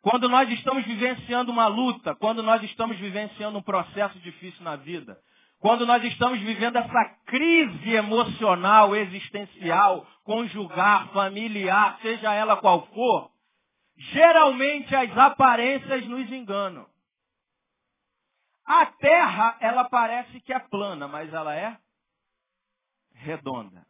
[0.00, 5.18] Quando nós estamos vivenciando uma luta, quando nós estamos vivenciando um processo difícil na vida,
[5.64, 13.30] quando nós estamos vivendo essa crise emocional, existencial, conjugar, familiar, seja ela qual for,
[13.96, 16.86] geralmente as aparências nos enganam.
[18.66, 21.78] A terra, ela parece que é plana, mas ela é
[23.14, 23.86] redonda.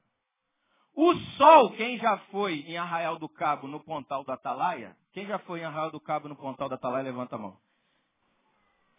[0.95, 4.97] O sol, quem já foi em Arraial do Cabo, no Pontal da Atalaia?
[5.13, 7.59] Quem já foi em Arraial do Cabo, no Pontal da Atalaia, levanta a mão.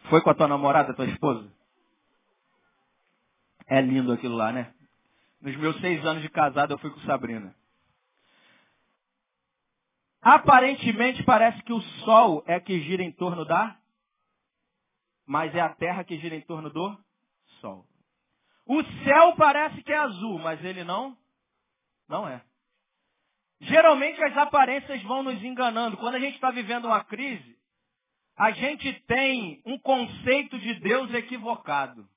[0.10, 1.50] Foi com a tua namorada, tua esposa?
[3.68, 4.74] É lindo aquilo lá, né?
[5.42, 7.56] Nos meus seis anos de casado eu fui com Sabrina.
[10.22, 13.78] Aparentemente parece que o Sol é que gira em torno da,
[15.26, 16.98] mas é a Terra que gira em torno do
[17.62, 17.86] Sol.
[18.66, 21.16] O céu parece que é azul, mas ele não,
[22.08, 22.44] não é.
[23.62, 25.98] Geralmente as aparências vão nos enganando.
[25.98, 27.56] Quando a gente está vivendo uma crise,
[28.36, 32.08] a gente tem um conceito de Deus equivocado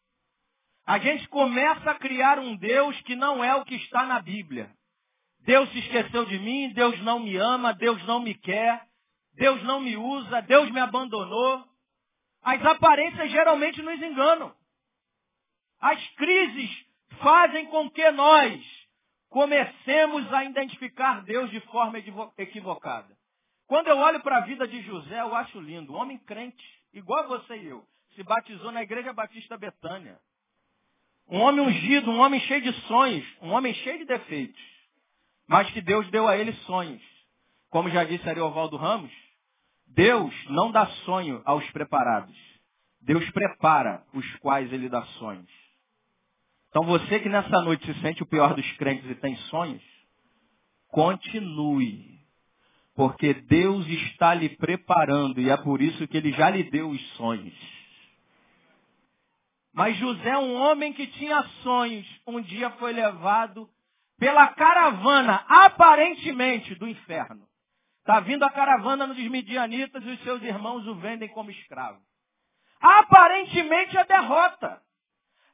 [0.88, 4.74] a gente começa a criar um Deus que não é o que está na Bíblia.
[5.40, 8.86] Deus se esqueceu de mim, Deus não me ama, Deus não me quer,
[9.34, 11.62] Deus não me usa, Deus me abandonou.
[12.42, 14.54] As aparências geralmente nos enganam.
[15.78, 16.70] As crises
[17.18, 18.64] fazem com que nós
[19.28, 21.98] comecemos a identificar Deus de forma
[22.38, 23.14] equivocada.
[23.66, 25.92] Quando eu olho para a vida de José, eu acho lindo.
[25.92, 27.86] Homem crente, igual você e eu.
[28.14, 30.18] Se batizou na Igreja Batista Betânia.
[31.28, 34.62] Um homem ungido, um homem cheio de sonhos, um homem cheio de defeitos.
[35.46, 37.02] Mas que Deus deu a ele sonhos.
[37.70, 39.12] Como já disse Ariovaldo Ramos,
[39.86, 42.36] Deus não dá sonho aos preparados.
[43.00, 45.50] Deus prepara os quais ele dá sonhos.
[46.68, 49.82] Então você que nessa noite se sente o pior dos crentes e tem sonhos,
[50.88, 52.18] continue.
[52.94, 57.00] Porque Deus está lhe preparando e é por isso que ele já lhe deu os
[57.12, 57.77] sonhos.
[59.78, 63.70] Mas José, um homem que tinha sonhos, um dia foi levado
[64.18, 67.46] pela caravana, aparentemente, do inferno.
[68.00, 72.00] Está vindo a caravana dos midianitas e os seus irmãos o vendem como escravo.
[72.80, 74.82] Aparentemente a derrota.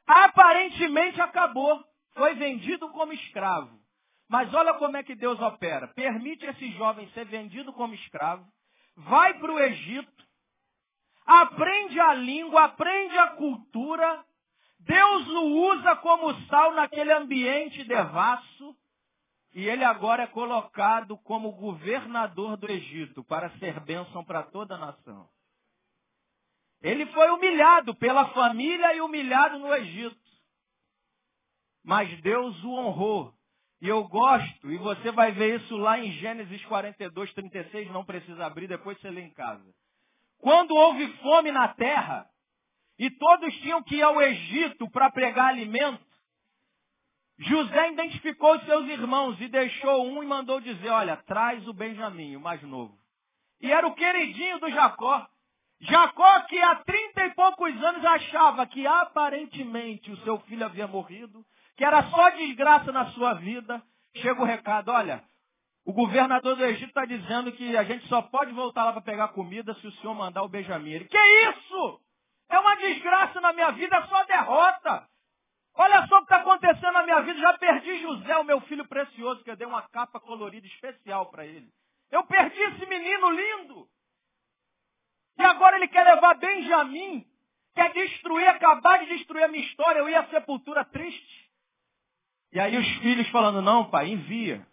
[0.07, 1.85] Aparentemente acabou.
[2.15, 3.79] Foi vendido como escravo.
[4.27, 5.89] Mas olha como é que Deus opera.
[5.89, 8.47] Permite esse jovem ser vendido como escravo.
[8.97, 10.24] Vai para o Egito
[11.25, 14.25] aprende a língua, aprende a cultura.
[14.81, 18.77] Deus o usa como sal naquele ambiente devasso.
[19.55, 24.79] E ele agora é colocado como governador do Egito para ser bênção para toda a
[24.79, 25.29] nação.
[26.83, 30.19] Ele foi humilhado pela família e humilhado no Egito.
[31.85, 33.33] Mas Deus o honrou.
[33.81, 38.47] E eu gosto, e você vai ver isso lá em Gênesis 42, 36, não precisa
[38.47, 39.75] abrir, depois você lê em casa.
[40.45, 42.29] Quando houve fome na terra
[42.99, 46.05] e todos tinham que ir ao Egito para pregar alimento,
[47.39, 52.37] José identificou os seus irmãos e deixou um e mandou dizer, olha, traz o Benjamim,
[52.37, 52.95] o mais novo.
[53.59, 55.27] E era o queridinho do Jacó.
[55.81, 61.43] Jacó que há trinta e poucos anos achava que aparentemente o seu filho havia morrido,
[61.75, 63.83] que era só desgraça na sua vida.
[64.17, 65.25] Chega o recado, olha,
[65.85, 69.29] o governador do Egito está dizendo que a gente só pode voltar lá para pegar
[69.29, 70.93] comida se o senhor mandar o Benjamim.
[70.93, 72.01] Ele, que isso?
[72.49, 75.07] É uma desgraça na minha vida, é só derrota.
[75.77, 77.39] Olha só o que está acontecendo na minha vida.
[77.39, 81.45] Já perdi José, o meu filho precioso, que eu dei uma capa colorida especial para
[81.45, 81.69] ele.
[82.11, 83.89] Eu perdi esse menino lindo.
[85.37, 87.27] E agora ele quer levar Benjamim,
[87.75, 89.99] quer destruir, acabar de destruir a minha história.
[89.99, 91.51] Eu ia à sepultura triste.
[92.53, 94.65] E aí os filhos falando, não pai, envia.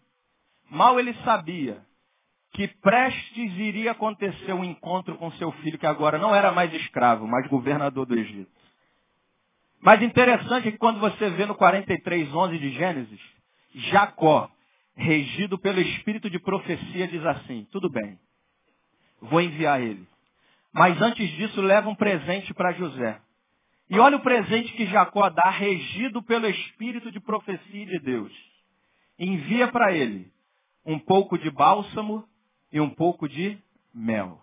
[0.72, 1.86] Mal ele sabia
[2.54, 7.28] que prestes iria acontecer um encontro com seu filho, que agora não era mais escravo,
[7.28, 8.50] mas governador do Egito.
[9.82, 13.20] Mas interessante é que quando você vê no 43, 11 de Gênesis,
[13.76, 14.50] Jacó,
[14.96, 18.18] regido pelo espírito de profecia, diz assim, tudo bem,
[19.20, 20.08] vou enviar ele.
[20.74, 23.20] Mas antes disso, leva um presente para José.
[23.90, 28.32] E olha o presente que Jacó dá, regido pelo espírito de profecia de Deus.
[29.20, 30.32] Envia para ele
[30.86, 32.26] um pouco de bálsamo
[32.72, 33.58] e um pouco de
[33.94, 34.40] mel.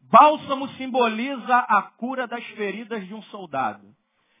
[0.00, 3.86] Bálsamo simboliza a cura das feridas de um soldado.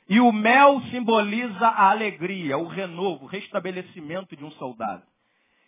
[0.08, 5.02] E o mel simboliza a alegria, o renovo, o restabelecimento de um soldado.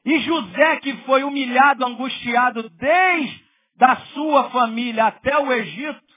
[0.05, 3.45] E José, que foi humilhado, angustiado desde
[3.81, 6.09] a sua família até o Egito,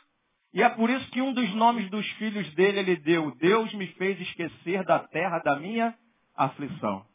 [0.53, 3.87] e é por isso que um dos nomes dos filhos dele ele deu, Deus me
[3.87, 5.95] fez esquecer da terra da minha
[6.35, 7.05] aflição.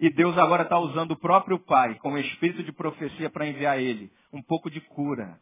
[0.00, 3.80] E Deus agora está usando o próprio Pai, com o espírito de profecia, para enviar
[3.80, 5.38] ele um pouco de cura,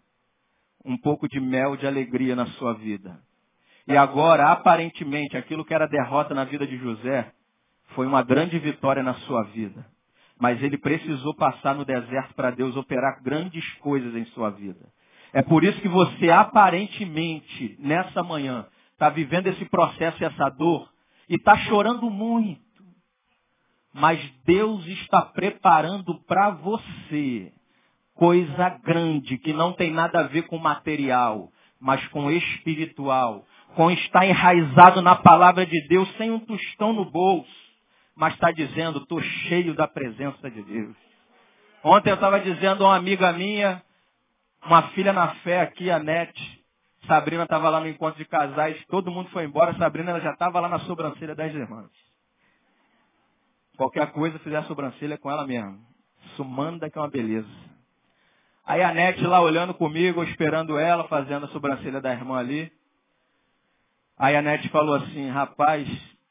[0.84, 3.20] um pouco de mel de alegria na sua vida.
[3.86, 7.32] E agora, aparentemente, aquilo que era derrota na vida de José,
[7.88, 9.86] foi uma grande vitória na sua vida.
[10.40, 14.88] Mas ele precisou passar no deserto para Deus operar grandes coisas em sua vida.
[15.34, 20.90] É por isso que você, aparentemente, nessa manhã, está vivendo esse processo e essa dor,
[21.28, 22.65] e está chorando muito
[23.96, 27.50] mas Deus está preparando para você
[28.14, 31.48] coisa grande que não tem nada a ver com material,
[31.80, 37.50] mas com espiritual, com estar enraizado na palavra de Deus sem um tostão no bolso,
[38.14, 40.96] mas está dizendo, estou cheio da presença de Deus.
[41.82, 43.82] Ontem eu estava dizendo a uma amiga minha,
[44.66, 46.62] uma filha na fé aqui, a Nete,
[47.06, 50.68] Sabrina estava lá no encontro de casais, todo mundo foi embora, Sabrina já estava lá
[50.68, 52.05] na sobrancelha das irmãs.
[53.76, 55.78] Qualquer coisa, fizer a sobrancelha com ela mesmo.
[56.34, 57.48] Sumanda que é uma beleza.
[58.64, 62.72] Aí a Nete lá olhando comigo, esperando ela, fazendo a sobrancelha da irmã ali.
[64.18, 65.86] Aí a Nete falou assim, rapaz,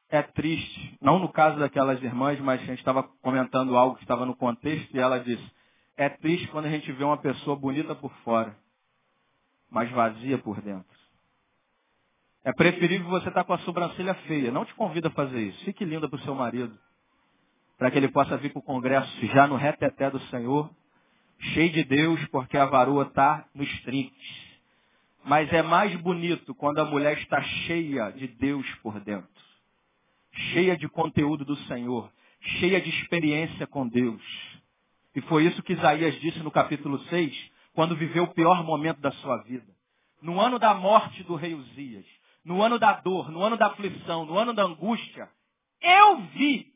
[0.10, 0.98] é triste.
[1.00, 4.94] Não no caso daquelas irmãs, mas a gente estava comentando algo que estava no contexto
[4.96, 5.52] e ela disse,
[5.96, 8.58] é triste quando a gente vê uma pessoa bonita por fora,
[9.70, 10.96] mas vazia por dentro.
[12.44, 14.52] É preferível você estar tá com a sobrancelha feia.
[14.52, 15.64] Não te convida a fazer isso.
[15.64, 16.78] Fique linda para o seu marido
[17.78, 20.70] para que ele possa vir para o congresso já no reteté do Senhor,
[21.40, 24.46] cheio de Deus, porque a varoa está nos trinques.
[25.24, 29.28] Mas é mais bonito quando a mulher está cheia de Deus por dentro,
[30.54, 32.12] cheia de conteúdo do Senhor,
[32.60, 34.22] cheia de experiência com Deus.
[35.16, 39.12] E foi isso que Isaías disse no capítulo 6, quando viveu o pior momento da
[39.14, 39.74] sua vida.
[40.22, 42.06] No ano da morte do rei Uzias,
[42.44, 45.30] no ano da dor, no ano da aflição, no ano da angústia,
[45.82, 46.75] eu vi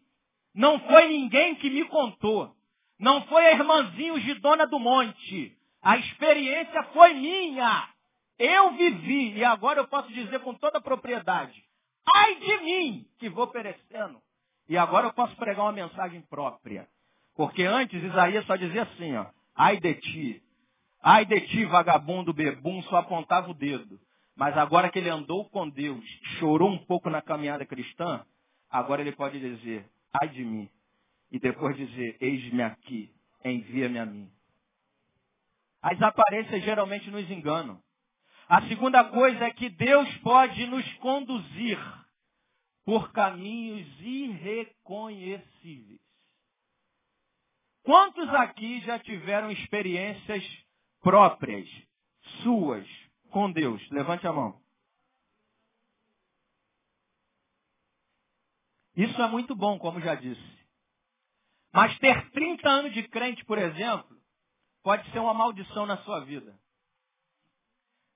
[0.53, 2.53] não foi ninguém que me contou.
[2.99, 5.57] Não foi a irmãzinho de Dona do Monte.
[5.81, 7.88] A experiência foi minha.
[8.38, 11.63] Eu vivi e agora eu posso dizer com toda propriedade.
[12.13, 14.19] Ai de mim que vou perecendo.
[14.67, 16.88] E agora eu posso pregar uma mensagem própria.
[17.35, 19.25] Porque antes Isaías só dizia assim, ó.
[19.55, 20.43] Ai de ti.
[21.01, 23.99] Ai de ti, vagabundo bebum, só apontava o dedo.
[24.35, 26.03] Mas agora que ele andou com Deus,
[26.39, 28.25] chorou um pouco na caminhada cristã,
[28.69, 30.69] agora ele pode dizer, ai de mim.
[31.32, 34.32] E depois dizer, eis-me aqui, envia-me a mim.
[35.82, 37.81] As aparências geralmente nos enganam.
[38.48, 41.77] A segunda coisa é que Deus pode nos conduzir
[42.83, 46.00] por caminhos irreconhecíveis.
[47.83, 50.44] Quantos aqui já tiveram experiências
[51.02, 51.69] próprias,
[52.42, 52.88] suas,
[53.29, 53.88] com Deus?
[53.92, 54.60] Levante a mão.
[59.00, 60.60] Isso é muito bom, como já disse.
[61.73, 64.17] Mas ter 30 anos de crente, por exemplo,
[64.83, 66.54] pode ser uma maldição na sua vida.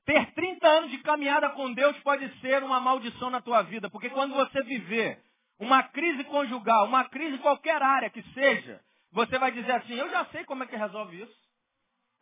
[0.05, 4.09] Ter 30 anos de caminhada com Deus pode ser uma maldição na tua vida, porque
[4.09, 5.23] quando você viver
[5.57, 10.09] uma crise conjugal, uma crise em qualquer área que seja, você vai dizer assim, eu
[10.09, 11.43] já sei como é que resolve isso.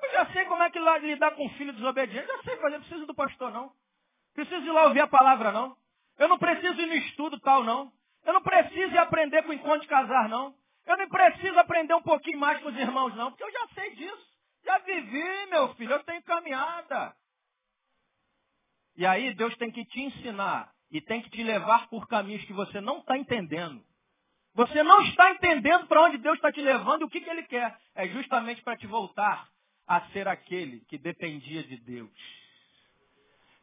[0.04, 2.30] Eu já sei como é que lidar com um filho desobediente.
[2.30, 3.72] Eu já sei fazer, não preciso do pastor não.
[4.36, 5.76] Preciso ir lá ouvir a palavra não.
[6.20, 7.92] Eu não preciso ir no estudo tal não.
[8.26, 10.56] Eu não preciso aprender com o encontro de casar, não.
[10.86, 13.96] Eu não preciso aprender um pouquinho mais com os irmãos, não, porque eu já sei
[13.96, 14.32] disso.
[14.64, 17.16] Já vivi, meu filho, eu tenho caminhada.
[18.96, 22.54] E aí Deus tem que te ensinar e tem que te levar por caminhos que
[22.54, 23.84] você não está entendendo.
[24.54, 27.44] Você não está entendendo para onde Deus está te levando e o que, que Ele
[27.44, 27.78] quer.
[27.96, 29.50] É justamente para te voltar
[29.88, 32.12] a ser aquele que dependia de Deus.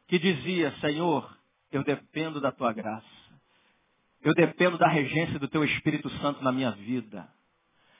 [0.07, 1.37] Que dizia, Senhor,
[1.71, 3.18] eu dependo da tua graça.
[4.21, 7.27] Eu dependo da regência do teu Espírito Santo na minha vida.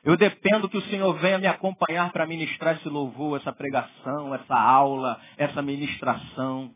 [0.03, 4.55] Eu dependo que o Senhor venha me acompanhar para ministrar esse louvor, essa pregação, essa
[4.55, 6.73] aula, essa ministração.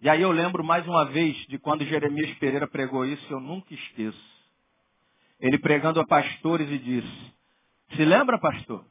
[0.00, 3.74] E aí eu lembro mais uma vez de quando Jeremias Pereira pregou isso, eu nunca
[3.74, 4.36] esqueço.
[5.40, 7.32] Ele pregando a pastores e disse,
[7.94, 8.84] se lembra, pastor?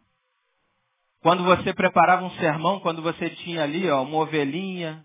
[1.22, 5.04] Quando você preparava um sermão, quando você tinha ali ó, uma ovelhinha,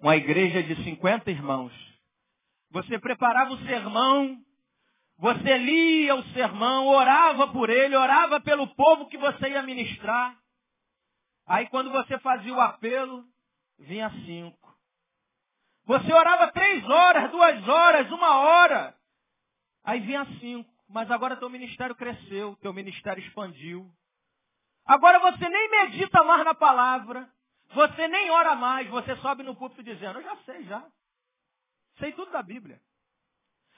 [0.00, 1.91] uma igreja de 50 irmãos.
[2.72, 4.42] Você preparava o sermão,
[5.18, 10.34] você lia o sermão, orava por ele, orava pelo povo que você ia ministrar.
[11.46, 13.24] Aí quando você fazia o apelo,
[13.78, 14.74] vinha cinco.
[15.84, 18.96] Você orava três horas, duas horas, uma hora.
[19.84, 20.72] Aí vinha cinco.
[20.88, 23.90] Mas agora teu ministério cresceu, teu ministério expandiu.
[24.86, 27.28] Agora você nem medita mais na palavra.
[27.74, 28.88] Você nem ora mais.
[28.88, 30.82] Você sobe no púlpito dizendo, eu já sei já.
[31.98, 32.80] Sei tudo da Bíblia.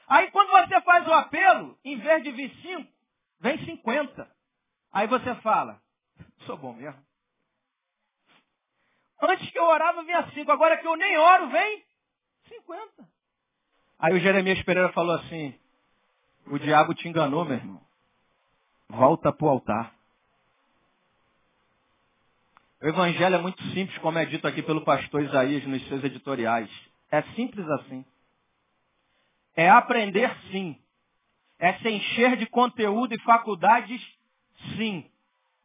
[0.06, 2.92] Aí quando você faz o apelo, em vez de vir cinco,
[3.40, 4.30] vem cinquenta.
[4.92, 5.80] Aí você fala,
[6.46, 7.02] sou bom mesmo.
[9.20, 11.84] Antes que eu orava vinha cinco, agora que eu nem oro, vem
[12.48, 13.08] 50.
[13.98, 15.58] Aí o Jeremias Pereira falou assim,
[16.46, 17.80] o diabo te enganou, meu irmão.
[18.88, 19.94] Volta para o altar.
[22.82, 26.70] O evangelho é muito simples, como é dito aqui pelo pastor Isaías nos seus editoriais.
[27.14, 28.04] É simples assim.
[29.54, 30.76] É aprender sim.
[31.60, 34.02] É se encher de conteúdo e faculdades
[34.76, 35.08] sim.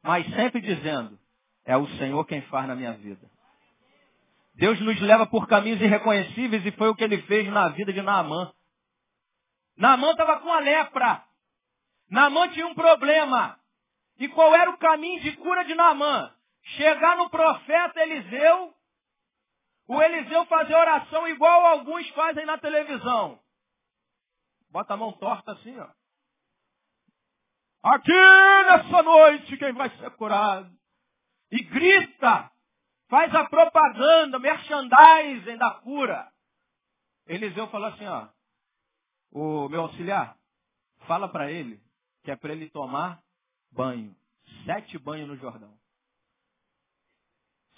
[0.04, 1.18] Mas sempre dizendo,
[1.66, 3.28] é o Senhor quem faz na minha vida.
[4.54, 8.02] Deus nos leva por caminhos irreconhecíveis e foi o que ele fez na vida de
[8.04, 8.54] Naamã.
[9.76, 11.24] Naamã estava com a lepra.
[12.12, 13.58] Naamã tinha um problema.
[14.20, 16.32] E qual era o caminho de cura de Naamã?
[16.62, 18.72] Chegar no profeta Eliseu,
[19.90, 23.40] o Eliseu fazer oração igual alguns fazem na televisão.
[24.70, 25.90] Bota a mão torta assim, ó.
[27.82, 30.72] Aqui nessa noite quem vai ser curado?
[31.52, 32.52] E grita
[33.10, 36.32] Faz a propaganda, merchandising da cura.
[37.26, 38.28] Eliseu falou assim, ó.
[39.32, 40.38] O meu auxiliar,
[41.08, 41.82] fala para ele
[42.24, 43.20] que é para ele tomar
[43.72, 44.16] banho.
[44.64, 45.76] Sete banhos no Jordão.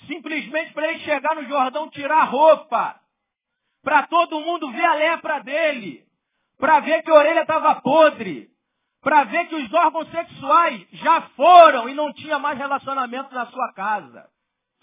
[0.08, 2.99] Simplesmente para ele chegar no Jordão, tirar a roupa.
[3.84, 6.06] Para todo mundo ver a lepra dele.
[6.58, 8.49] Para ver que a orelha estava podre.
[9.02, 13.74] Para ver que os órgãos sexuais já foram e não tinha mais relacionamento na sua
[13.74, 14.30] casa.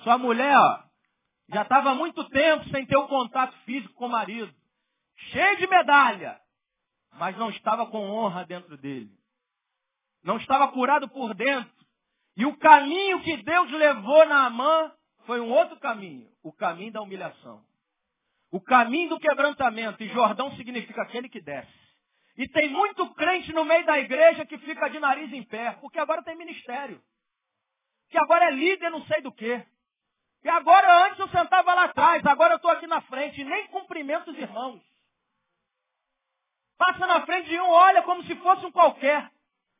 [0.00, 0.82] Sua mulher, ó,
[1.50, 4.52] já estava muito tempo sem ter o um contato físico com o marido.
[5.30, 6.40] Cheio de medalha.
[7.14, 9.10] Mas não estava com honra dentro dele.
[10.22, 11.72] Não estava curado por dentro.
[12.36, 14.92] E o caminho que Deus levou na Amã
[15.28, 16.26] foi um outro caminho.
[16.42, 17.62] O caminho da humilhação.
[18.50, 20.02] O caminho do quebrantamento.
[20.02, 21.70] E Jordão significa aquele que desce.
[22.38, 25.98] E tem muito crente no meio da igreja que fica de nariz em pé, porque
[25.98, 26.98] agora tem ministério.
[28.08, 29.62] Que agora é líder não sei do que.
[30.44, 34.30] E agora, antes eu sentava lá atrás, agora eu estou aqui na frente, nem cumprimento
[34.30, 34.80] os irmãos.
[36.78, 39.30] Passa na frente de um, olha como se fosse um qualquer.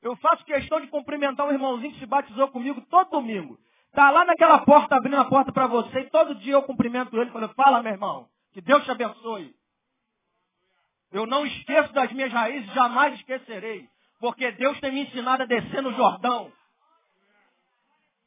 [0.02, 3.58] Eu faço questão de cumprimentar um irmãozinho que se batizou comigo todo domingo.
[3.88, 7.30] Está lá naquela porta, abrindo a porta para você, e todo dia eu cumprimento ele,
[7.30, 9.54] falando, fala meu irmão, que Deus te abençoe.
[11.10, 13.88] Eu não esqueço das minhas raízes, jamais esquecerei.
[14.20, 16.52] Porque Deus tem me ensinado a descer no Jordão.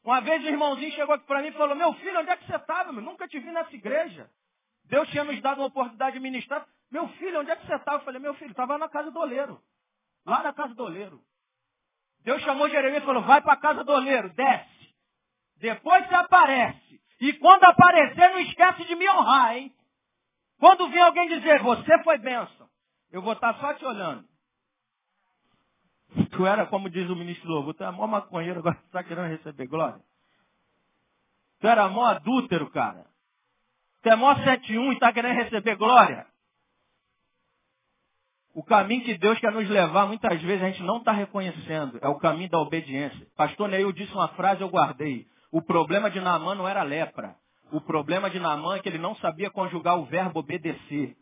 [0.04, 2.46] Uma vez o irmãozinho chegou aqui para mim e falou, meu filho, onde é que
[2.46, 2.90] você estava?
[2.92, 4.28] Nunca te vi nessa igreja.
[4.86, 6.66] Deus tinha nos dado uma oportunidade de ministrar.
[6.90, 7.98] Meu filho, onde é que você estava?
[7.98, 9.62] Eu falei, meu filho, estava na casa do oleiro.
[10.26, 11.20] Lá na casa do oleiro.
[12.24, 14.71] Deus chamou Jeremias e falou, vai para a casa do oleiro, desce.
[15.62, 17.00] Depois você aparece.
[17.20, 19.72] E quando aparecer, não esquece de me honrar, hein?
[20.58, 22.68] Quando vir alguém dizer, você foi bênção,
[23.12, 24.24] eu vou estar só te olhando.
[26.32, 29.28] Tu era, como diz o ministro Lobo, tu é mó maconheiro, agora tu está querendo
[29.28, 30.00] receber glória.
[31.60, 33.06] Tu era mó adúltero, cara.
[34.02, 36.26] Tu é mó 71 e está querendo receber glória.
[38.52, 42.00] O caminho que Deus quer nos levar, muitas vezes a gente não está reconhecendo.
[42.02, 43.26] É o caminho da obediência.
[43.36, 45.30] Pastor Neil disse uma frase, eu guardei.
[45.52, 47.36] O problema de Naamã não era lepra.
[47.70, 51.14] O problema de Naamã é que ele não sabia conjugar o verbo obedecer.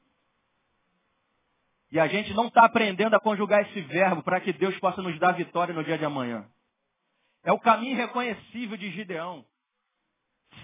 [1.91, 5.19] E a gente não está aprendendo a conjugar esse verbo para que Deus possa nos
[5.19, 6.49] dar vitória no dia de amanhã.
[7.43, 9.45] É o caminho reconhecível de Gideão.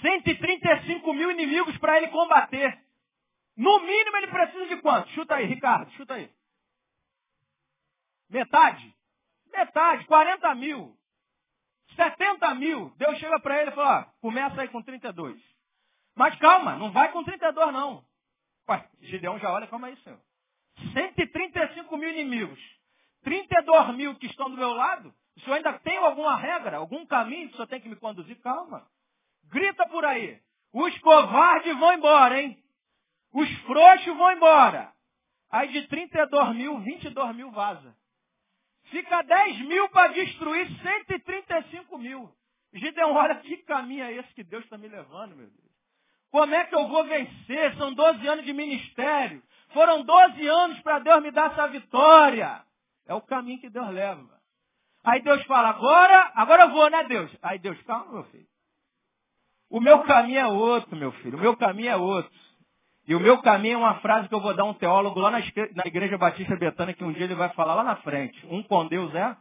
[0.00, 2.78] 135 mil inimigos para ele combater.
[3.56, 5.08] No mínimo ele precisa de quanto?
[5.10, 6.30] Chuta aí, Ricardo, chuta aí.
[8.30, 8.94] Metade?
[9.50, 10.95] Metade, 40 mil.
[11.96, 12.90] 70 mil.
[12.96, 15.40] Deus chega para ele e fala, ó, começa aí com 32.
[16.14, 18.04] Mas calma, não vai com 32 não.
[18.68, 20.20] Ué, Gideão já olha, calma aí, senhor.
[20.92, 22.60] 135 mil inimigos.
[23.22, 25.12] 32 mil que estão do meu lado.
[25.36, 28.40] O senhor ainda tem alguma regra, algum caminho que o senhor tem que me conduzir?
[28.40, 28.86] Calma.
[29.50, 30.40] Grita por aí.
[30.72, 32.62] Os covardes vão embora, hein?
[33.32, 34.92] Os frouxos vão embora.
[35.50, 37.96] Aí de 32 mil, 22 mil vaza.
[38.86, 42.30] Fica 10 mil para destruir 135 mil.
[42.72, 45.66] Gideon, olha que caminho é esse que Deus está me levando, meu Deus.
[46.30, 47.74] Como é que eu vou vencer?
[47.76, 49.42] São 12 anos de ministério.
[49.70, 52.62] Foram 12 anos para Deus me dar essa vitória.
[53.06, 54.36] É o caminho que Deus leva.
[55.04, 57.30] Aí Deus fala, agora, agora eu vou, né Deus?
[57.42, 58.46] Aí Deus, calma, meu filho.
[59.70, 61.38] O meu caminho é outro, meu filho.
[61.38, 62.45] O meu caminho é outro.
[63.06, 65.30] E o meu caminho é uma frase que eu vou dar a um teólogo lá
[65.30, 65.38] na
[65.84, 68.44] Igreja Batista Betânia, que um dia ele vai falar lá na frente.
[68.46, 69.36] Um com Deus é?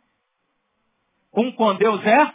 [1.33, 2.33] Um com Deus é?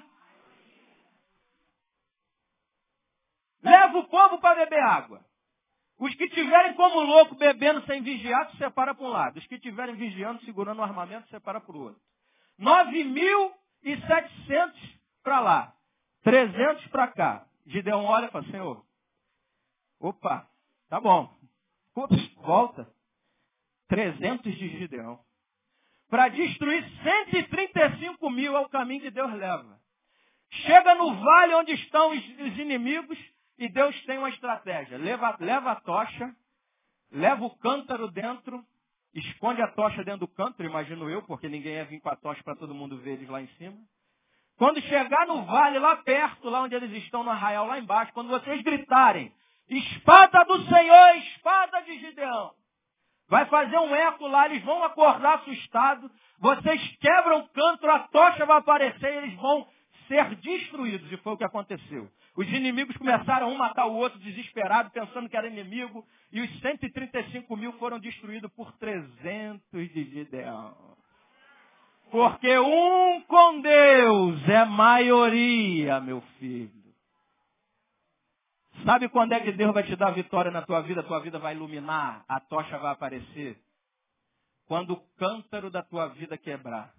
[3.62, 5.24] Leva o povo para beber água.
[5.98, 9.38] Os que tiverem como louco bebendo sem vigiar, se separa para um lado.
[9.38, 12.00] Os que tiverem vigiando, segurando o armamento, se separa para o outro.
[12.58, 14.72] 9.700
[15.22, 15.74] para lá.
[16.22, 17.46] 300 para cá.
[17.66, 18.84] Gideão olha e fala, Senhor,
[20.00, 20.48] opa,
[20.90, 21.32] Tá bom.
[21.96, 22.86] Ups, volta.
[23.88, 25.20] 300 de Gideão.
[26.08, 29.80] Para destruir 135 mil é o caminho que Deus leva.
[30.50, 33.16] Chega no vale onde estão os, inimigos
[33.56, 34.98] e Deus tem uma estratégia.
[34.98, 36.34] Leva, leva a tocha,
[37.12, 38.64] leva o cântaro dentro,
[39.14, 42.42] esconde a tocha dentro do cântaro, imagino eu, porque ninguém ia vir com a tocha
[42.42, 43.78] para todo mundo ver eles lá em cima.
[44.56, 48.28] Quando chegar no vale, lá perto, lá onde eles estão no arraial, lá embaixo, quando
[48.28, 49.32] vocês gritarem,
[49.70, 52.50] Espada do Senhor, espada de Gideão.
[53.28, 56.10] Vai fazer um eco lá, eles vão acordar assustados.
[56.40, 59.64] Vocês quebram o canto, a tocha vai aparecer e eles vão
[60.08, 61.12] ser destruídos.
[61.12, 62.10] E foi o que aconteceu.
[62.36, 66.04] Os inimigos começaram um matar o outro desesperado, pensando que era inimigo.
[66.32, 69.62] E os 135 mil foram destruídos por 300
[69.92, 70.74] de Gideão.
[72.10, 76.79] Porque um com Deus é maioria, meu filho.
[78.84, 81.00] Sabe quando é que Deus vai te dar vitória na tua vida?
[81.00, 83.60] A tua vida vai iluminar, a tocha vai aparecer.
[84.66, 86.92] Quando o cântaro da tua vida quebrar.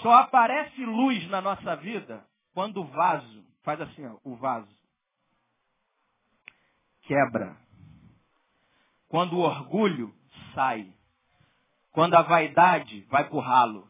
[0.00, 2.24] Só aparece luz na nossa vida
[2.54, 4.68] quando o vaso, faz assim, ó, o vaso,
[7.02, 7.56] quebra.
[9.08, 10.14] Quando o orgulho
[10.54, 10.92] sai.
[11.90, 13.86] Quando a vaidade vai pro ralo.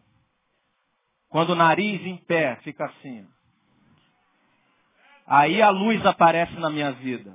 [1.28, 3.28] Quando o nariz em pé fica assim.
[5.35, 7.35] Aí a luz aparece na minha vida.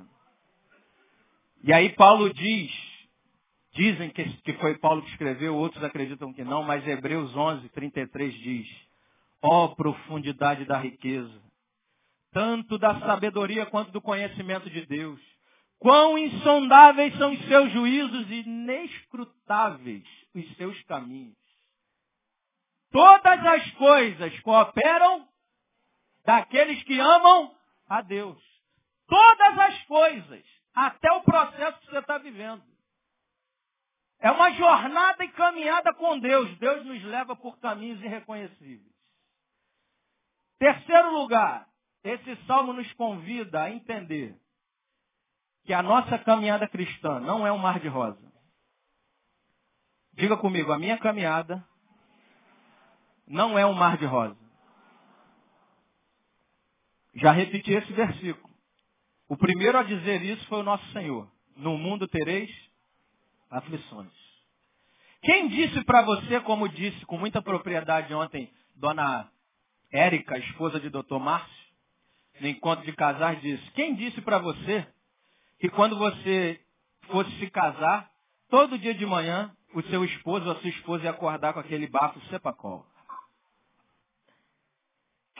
[1.64, 2.72] E aí Paulo diz,
[3.72, 8.68] dizem que, foi Paulo que escreveu, outros acreditam que não, mas Hebreus 11, 33 diz,
[9.42, 11.42] ó oh, profundidade da riqueza,
[12.30, 15.20] tanto da sabedoria quanto do conhecimento de Deus.
[15.80, 20.04] Quão insondáveis são os seus juízos e inescrutáveis
[20.36, 21.36] os seus caminhos.
[22.92, 25.26] Todas as coisas cooperam
[26.24, 27.57] daqueles que amam
[27.88, 28.38] a Deus.
[29.06, 32.62] Todas as coisas, até o processo que você está vivendo.
[34.20, 36.56] É uma jornada e caminhada com Deus.
[36.58, 38.92] Deus nos leva por caminhos irreconhecíveis.
[40.58, 41.68] Terceiro lugar,
[42.02, 44.36] esse salmo nos convida a entender
[45.64, 48.28] que a nossa caminhada cristã não é um mar de rosa.
[50.14, 51.64] Diga comigo, a minha caminhada
[53.26, 54.47] não é um mar de rosa.
[57.20, 58.48] Já repeti esse versículo.
[59.28, 61.30] O primeiro a dizer isso foi o nosso Senhor.
[61.56, 62.50] No mundo tereis
[63.50, 64.12] aflições.
[65.22, 69.28] Quem disse para você, como disse com muita propriedade ontem, dona
[69.92, 71.68] Érica, esposa de doutor Márcio,
[72.40, 74.86] no encontro de casar, disse, quem disse para você
[75.58, 76.60] que quando você
[77.08, 78.08] fosse se casar,
[78.48, 81.88] todo dia de manhã, o seu esposo ou a sua esposa ia acordar com aquele
[81.88, 82.86] bafo sepacol?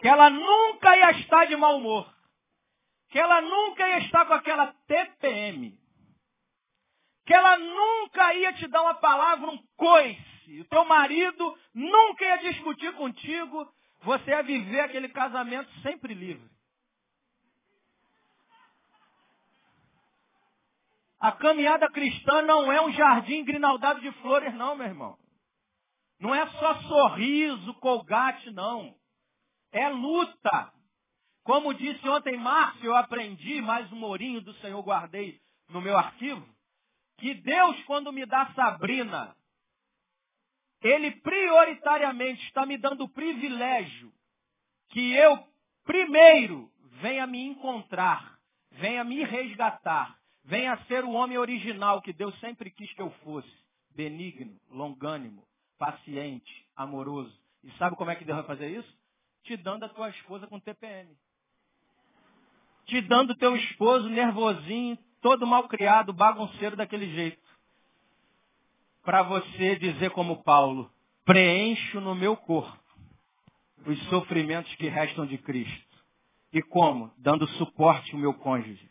[0.00, 2.12] Que ela nunca ia estar de mau humor,
[3.10, 5.78] que ela nunca ia estar com aquela TPM,
[7.26, 12.38] que ela nunca ia te dar uma palavra, um coice, o teu marido nunca ia
[12.38, 13.70] discutir contigo,
[14.00, 16.48] você ia viver aquele casamento sempre livre.
[21.20, 25.18] A caminhada cristã não é um jardim grinaldado de flores, não, meu irmão.
[26.20, 28.97] Não é só sorriso, colgate, não.
[29.72, 30.72] É luta.
[31.44, 35.40] Como disse ontem Márcio, eu aprendi, mais um morinho do Senhor guardei
[35.70, 36.46] no meu arquivo.
[37.18, 39.34] que Deus, quando me dá Sabrina,
[40.82, 44.12] Ele prioritariamente está me dando o privilégio
[44.90, 45.44] que eu,
[45.84, 48.38] primeiro, venha me encontrar,
[48.72, 53.52] venha me resgatar, venha ser o homem original que Deus sempre quis que eu fosse.
[53.90, 55.44] Benigno, longânimo,
[55.76, 57.36] paciente, amoroso.
[57.64, 58.98] E sabe como é que Deus vai fazer isso?
[59.42, 61.16] Te dando a tua esposa com TPM.
[62.86, 67.46] Te dando teu esposo nervosinho, todo mal criado, bagunceiro daquele jeito.
[69.02, 70.90] Para você dizer como Paulo,
[71.24, 72.78] preencho no meu corpo
[73.86, 75.88] os sofrimentos que restam de Cristo.
[76.52, 77.12] E como?
[77.18, 78.90] Dando suporte ao meu cônjuge.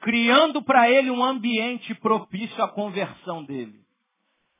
[0.00, 3.80] Criando para ele um ambiente propício à conversão dele.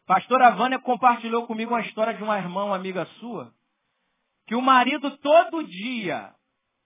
[0.06, 3.52] Pastora Vânia compartilhou comigo uma história de uma irmã, uma amiga sua,
[4.46, 6.34] que o marido todo dia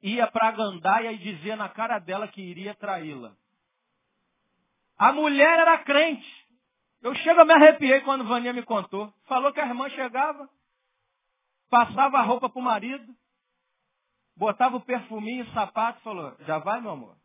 [0.03, 3.35] ia para a gandaia e dizia na cara dela que iria traí-la.
[4.99, 6.47] A mulher era crente.
[7.03, 9.13] Eu chego me arrepiei quando Vânia me contou.
[9.27, 10.49] Falou que a irmã chegava,
[11.69, 13.15] passava a roupa para o marido,
[14.37, 17.17] botava o perfuminho, o sapato falou, já vai, meu amor?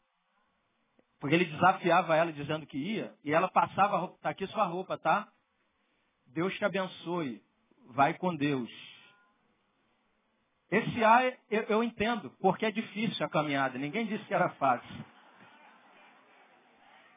[1.19, 4.65] Porque ele desafiava ela dizendo que ia, e ela passava a roupa, está aqui sua
[4.65, 5.27] roupa, tá?
[6.27, 7.41] Deus te abençoe.
[7.93, 8.71] Vai com Deus.
[10.71, 13.77] Esse A eu, eu entendo, porque é difícil a caminhada.
[13.77, 15.05] Ninguém disse que era fácil.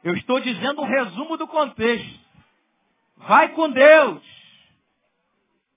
[0.02, 2.20] Eu estou dizendo um resumo do contexto.
[3.16, 4.22] Vai com Deus.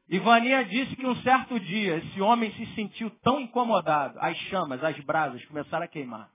[0.10, 4.98] Ivania disse que um certo dia esse homem se sentiu tão incomodado, as chamas, as
[5.02, 6.30] brasas começaram a queimar.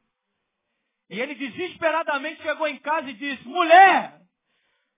[1.11, 4.20] E ele desesperadamente chegou em casa e disse: Mulher,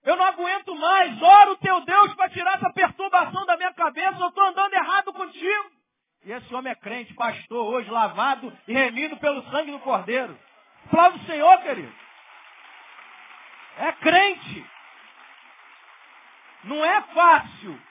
[0.03, 4.19] eu não aguento mais, ora o teu Deus para tirar essa perturbação da minha cabeça,
[4.19, 5.75] eu estou andando errado contigo.
[6.25, 10.37] E esse homem é crente, pastor, hoje lavado e remido pelo sangue do Cordeiro.
[10.89, 11.93] Flávio o Senhor, querido.
[13.77, 14.65] É crente.
[16.63, 17.81] Não é fácil.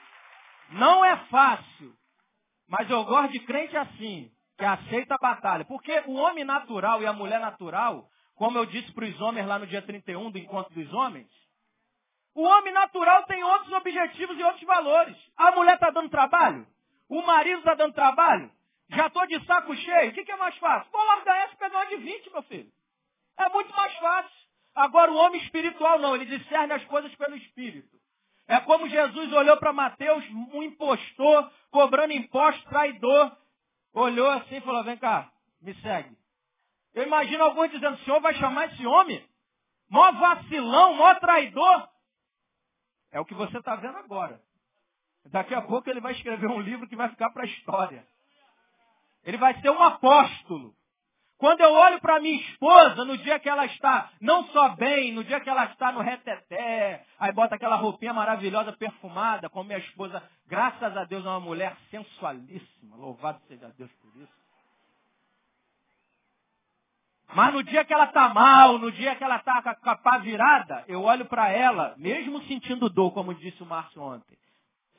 [0.71, 1.95] Não é fácil.
[2.67, 5.63] Mas eu gosto de crente assim, que aceita a batalha.
[5.63, 8.05] Porque o homem natural e a mulher natural,
[8.35, 11.29] como eu disse para os homens lá no dia 31 do Encontro dos Homens,
[12.33, 15.15] o homem natural tem outros objetivos e outros valores.
[15.37, 16.67] A mulher está dando trabalho?
[17.09, 18.51] O marido está dando trabalho?
[18.89, 20.11] Já estou de saco cheio?
[20.11, 20.91] O que, que, é mais fácil?
[20.91, 22.71] Vou largar essa e pegar de 20, meu filho.
[23.37, 24.45] É muito mais fácil.
[24.73, 27.95] Agora o homem espiritual não, ele discerne as coisas pelo espírito.
[28.47, 33.35] É como Jesus olhou para Mateus, um impostor, cobrando imposto, traidor.
[33.93, 35.31] Olhou assim e falou, vem cá,
[35.61, 36.15] me segue.
[36.93, 39.25] Eu imagino alguns dizendo, o senhor vai chamar esse homem?
[39.89, 41.89] Mó vacilão, mó traidor.
[43.11, 44.41] É o que você está vendo agora.
[45.31, 48.05] Daqui a pouco ele vai escrever um livro que vai ficar para a história.
[49.23, 50.73] Ele vai ser um apóstolo.
[51.37, 55.23] Quando eu olho para minha esposa, no dia que ela está não só bem, no
[55.23, 60.23] dia que ela está no reteté, aí bota aquela roupinha maravilhosa, perfumada, como minha esposa,
[60.47, 62.95] graças a Deus, é uma mulher sensualíssima.
[62.95, 64.45] Louvado seja Deus por isso.
[67.33, 70.19] Mas no dia que ela está mal, no dia que ela está com a pá
[70.19, 74.37] virada, eu olho para ela, mesmo sentindo dor, como disse o Márcio ontem.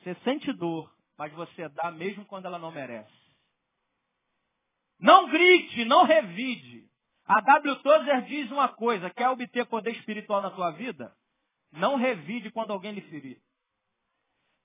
[0.07, 3.11] Você sente dor, mas você dá mesmo quando ela não merece.
[4.97, 6.89] Não grite, não revide.
[7.25, 7.75] A W.
[7.83, 11.13] Tozer diz uma coisa, quer obter poder espiritual na tua vida?
[11.73, 13.41] Não revide quando alguém lhe ferir.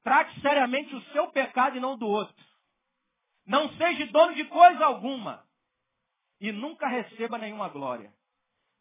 [0.05, 2.45] Trate seriamente o seu pecado e não do outro.
[3.45, 5.45] Não seja dono de coisa alguma.
[6.41, 8.15] E nunca receba nenhuma glória.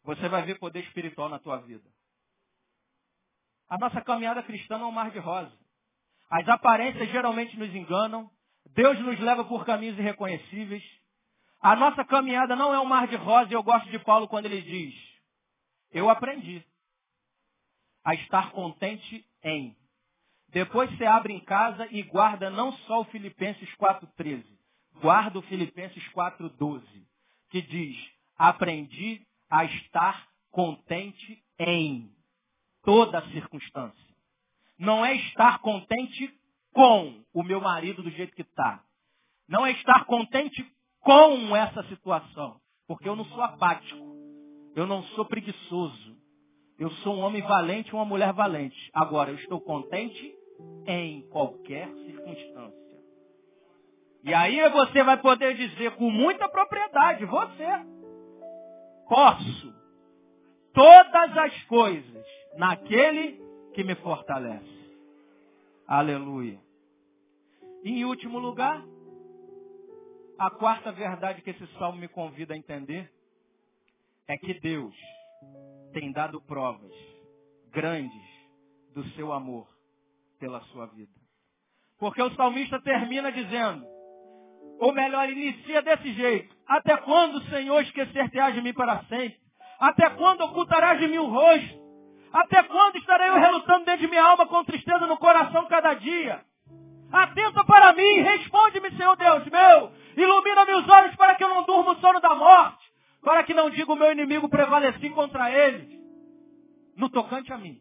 [0.04, 1.90] Você vai ver poder espiritual na tua vida.
[3.68, 5.61] A nossa caminhada cristã não é um mar de rosa.
[6.32, 8.30] As aparências geralmente nos enganam.
[8.74, 10.82] Deus nos leva por caminhos irreconhecíveis.
[11.60, 14.46] A nossa caminhada não é um mar de rosa e eu gosto de Paulo quando
[14.46, 14.94] ele diz:
[15.90, 16.64] Eu aprendi
[18.02, 19.76] a estar contente em.
[20.48, 24.42] Depois você abre em casa e guarda não só o Filipenses 4,13,
[25.02, 26.82] guarda o Filipenses 4,12,
[27.50, 29.20] que diz: Aprendi
[29.50, 32.10] a estar contente em
[32.82, 34.11] toda circunstância.
[34.82, 36.28] Não é estar contente
[36.74, 38.82] com o meu marido do jeito que está.
[39.48, 40.66] Não é estar contente
[40.98, 42.56] com essa situação.
[42.88, 44.04] Porque eu não sou apático.
[44.74, 46.16] Eu não sou preguiçoso.
[46.80, 48.90] Eu sou um homem valente, uma mulher valente.
[48.92, 50.34] Agora, eu estou contente
[50.88, 52.98] em qualquer circunstância.
[54.24, 57.68] E aí você vai poder dizer com muita propriedade, você,
[59.08, 59.74] posso
[60.74, 62.26] todas as coisas
[62.56, 64.82] naquele que me fortalece.
[65.86, 66.60] Aleluia.
[67.84, 68.82] Em último lugar,
[70.38, 73.12] a quarta verdade que esse salmo me convida a entender
[74.28, 74.94] é que Deus
[75.92, 76.92] tem dado provas
[77.70, 78.22] grandes
[78.94, 79.68] do seu amor
[80.38, 81.12] pela sua vida.
[81.98, 83.86] Porque o salmista termina dizendo,
[84.78, 86.54] ou melhor, inicia desse jeito.
[86.66, 89.40] Até quando, Senhor, esquecer-te-ás de mim para sempre?
[89.78, 91.81] Até quando ocultarás de mim o rosto?
[92.32, 96.42] Até quando estarei eu relutando dentro de minha alma com tristeza no coração cada dia?
[97.12, 99.92] Atenta para mim, responde-me, Senhor Deus meu.
[100.16, 102.90] Ilumina meus olhos para que eu não durma o sono da morte.
[103.22, 106.00] Para que não diga o meu inimigo prevaleci contra ele.
[106.96, 107.78] No tocante a mim.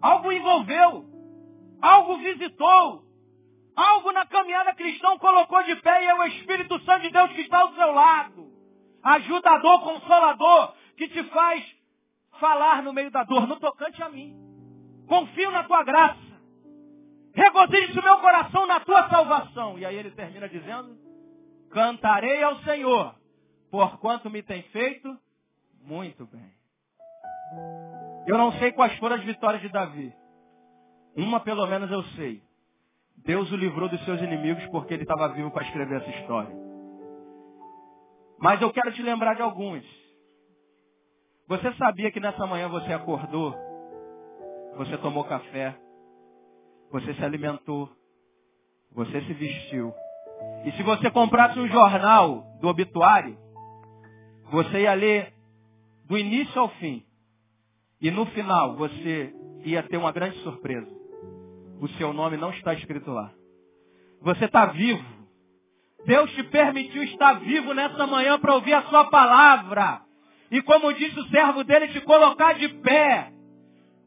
[0.00, 1.04] Algo envolveu.
[1.82, 3.02] Algo visitou.
[3.74, 7.42] Algo na caminhada cristã colocou de pé e é o Espírito Santo de Deus que
[7.42, 8.48] está ao seu lado.
[9.02, 11.77] Ajudador, consolador, que te faz
[12.38, 14.36] falar no meio da dor, no tocante a mim.
[15.06, 16.28] Confio na tua graça.
[17.32, 19.78] Regozije o meu coração na tua salvação.
[19.78, 20.96] E aí ele termina dizendo,
[21.70, 23.14] cantarei ao Senhor,
[23.70, 25.16] por quanto me tem feito
[25.82, 26.52] muito bem.
[28.26, 30.12] Eu não sei quais foram as vitórias de Davi.
[31.16, 32.42] Uma pelo menos eu sei.
[33.16, 36.54] Deus o livrou dos seus inimigos porque ele estava vivo para escrever essa história.
[38.38, 39.84] Mas eu quero te lembrar de alguns.
[41.48, 43.56] Você sabia que nessa manhã você acordou,
[44.76, 45.74] você tomou café,
[46.92, 47.88] você se alimentou,
[48.92, 49.94] você se vestiu.
[50.66, 53.38] E se você comprasse um jornal do obituário,
[54.50, 55.32] você ia ler
[56.04, 57.02] do início ao fim.
[57.98, 59.34] E no final você
[59.64, 60.90] ia ter uma grande surpresa.
[61.80, 63.32] O seu nome não está escrito lá.
[64.20, 65.02] Você está vivo.
[66.04, 70.07] Deus te permitiu estar vivo nessa manhã para ouvir a sua palavra.
[70.50, 73.32] E como disse o servo dele, te colocar de pé.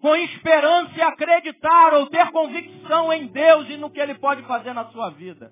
[0.01, 4.73] Com esperança e acreditar ou ter convicção em Deus e no que Ele pode fazer
[4.73, 5.51] na sua vida.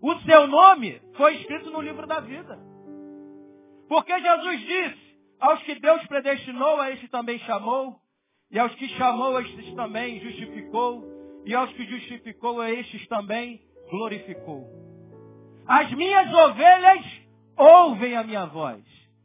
[0.00, 2.58] O seu nome foi escrito no livro da vida.
[3.88, 7.96] Porque Jesus disse, aos que Deus predestinou, a este também chamou.
[8.50, 11.04] E aos que chamou, a estes também justificou.
[11.44, 13.60] E aos que justificou, a estes também
[13.90, 14.66] glorificou.
[15.66, 17.04] As minhas ovelhas
[17.56, 18.82] ouvem a minha voz.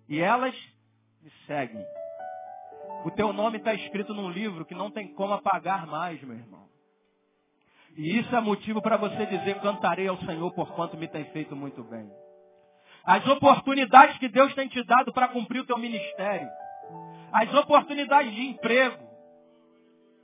[0.09, 0.55] E elas
[1.27, 1.85] me seguem.
[3.03, 6.67] O teu nome está escrito num livro que não tem como apagar mais, meu irmão.
[7.97, 11.55] E isso é motivo para você dizer, cantarei ao Senhor por quanto me tem feito
[11.55, 12.09] muito bem.
[13.03, 16.47] As oportunidades que Deus tem te dado para cumprir o teu ministério.
[17.33, 19.05] As oportunidades de emprego,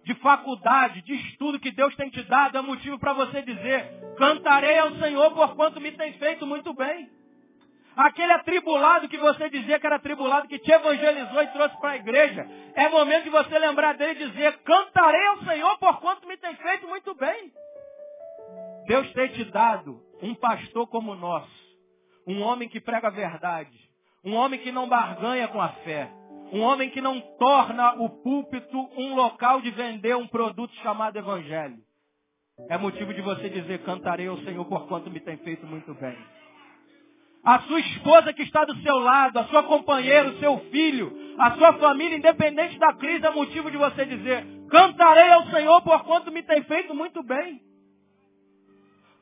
[0.06, 4.78] de faculdade, de estudo que Deus tem te dado é motivo para você dizer, cantarei
[4.78, 7.10] ao Senhor por quanto me tem feito muito bem.
[7.96, 11.96] Aquele atribulado que você dizia que era atribulado, que te evangelizou e trouxe para a
[11.96, 16.36] igreja, é momento de você lembrar dele e dizer, cantarei ao Senhor por quanto me
[16.38, 17.52] tem feito muito bem.
[18.88, 21.64] Deus tem te dado um pastor como o nosso,
[22.28, 23.78] um homem que prega a verdade,
[24.24, 26.10] um homem que não barganha com a fé,
[26.52, 31.78] um homem que não torna o púlpito um local de vender um produto chamado evangelho.
[32.70, 36.18] É motivo de você dizer, cantarei ao Senhor por quanto me tem feito muito bem.
[37.44, 41.52] A sua esposa que está do seu lado, a sua companheira, o seu filho, a
[41.52, 46.32] sua família, independente da crise, é motivo de você dizer, cantarei ao Senhor por quanto
[46.32, 47.60] me tem feito muito bem.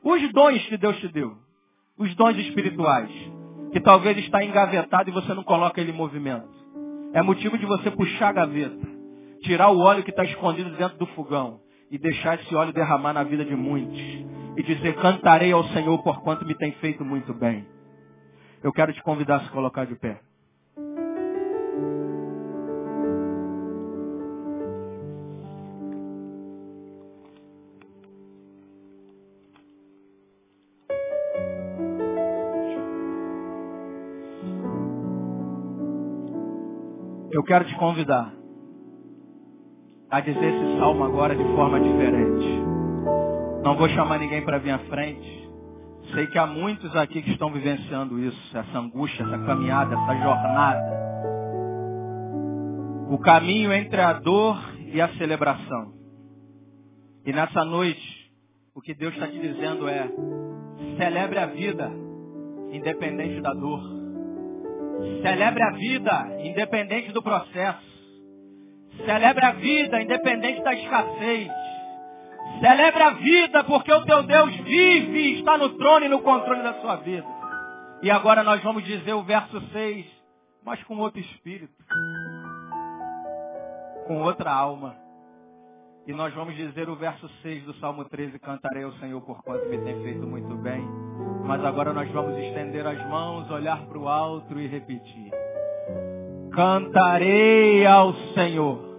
[0.04, 1.36] Os dons que Deus te deu,
[1.98, 3.10] os dons espirituais,
[3.72, 6.48] que talvez está engavetado e você não coloca ele em movimento.
[7.12, 8.88] É motivo de você puxar a gaveta,
[9.42, 11.60] tirar o óleo que está escondido dentro do fogão
[11.90, 13.98] e deixar esse óleo derramar na vida de muitos.
[14.56, 17.66] E dizer, cantarei ao Senhor por quanto me tem feito muito bem.
[18.62, 20.20] Eu quero te convidar a se colocar de pé.
[37.32, 38.32] Eu quero te convidar
[40.10, 42.62] a dizer esse salmo agora de forma diferente.
[43.64, 45.41] Não vou chamar ninguém para vir à frente.
[46.10, 51.02] Sei que há muitos aqui que estão vivenciando isso, essa angústia, essa caminhada, essa jornada.
[53.10, 54.58] O caminho entre a dor
[54.92, 55.92] e a celebração.
[57.24, 58.30] E nessa noite,
[58.74, 60.10] o que Deus está te dizendo é,
[60.98, 61.90] celebre a vida,
[62.72, 63.80] independente da dor.
[65.22, 67.92] Celebre a vida, independente do processo.
[69.04, 71.61] Celebre a vida, independente da escassez.
[72.60, 76.74] Celebre a vida, porque o teu Deus vive, está no trono e no controle da
[76.74, 77.26] sua vida.
[78.02, 80.06] E agora nós vamos dizer o verso 6,
[80.64, 81.72] mas com outro espírito,
[84.06, 84.96] com outra alma.
[86.06, 89.68] E nós vamos dizer o verso 6 do Salmo 13, cantarei ao Senhor por quanto
[89.68, 90.84] me tem feito muito bem.
[91.44, 95.30] Mas agora nós vamos estender as mãos, olhar para o alto e repetir.
[96.52, 98.91] Cantarei ao Senhor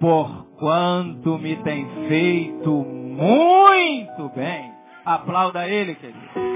[0.00, 4.72] Porquanto me tem feito muito bem.
[5.04, 6.55] Aplauda ele, querido.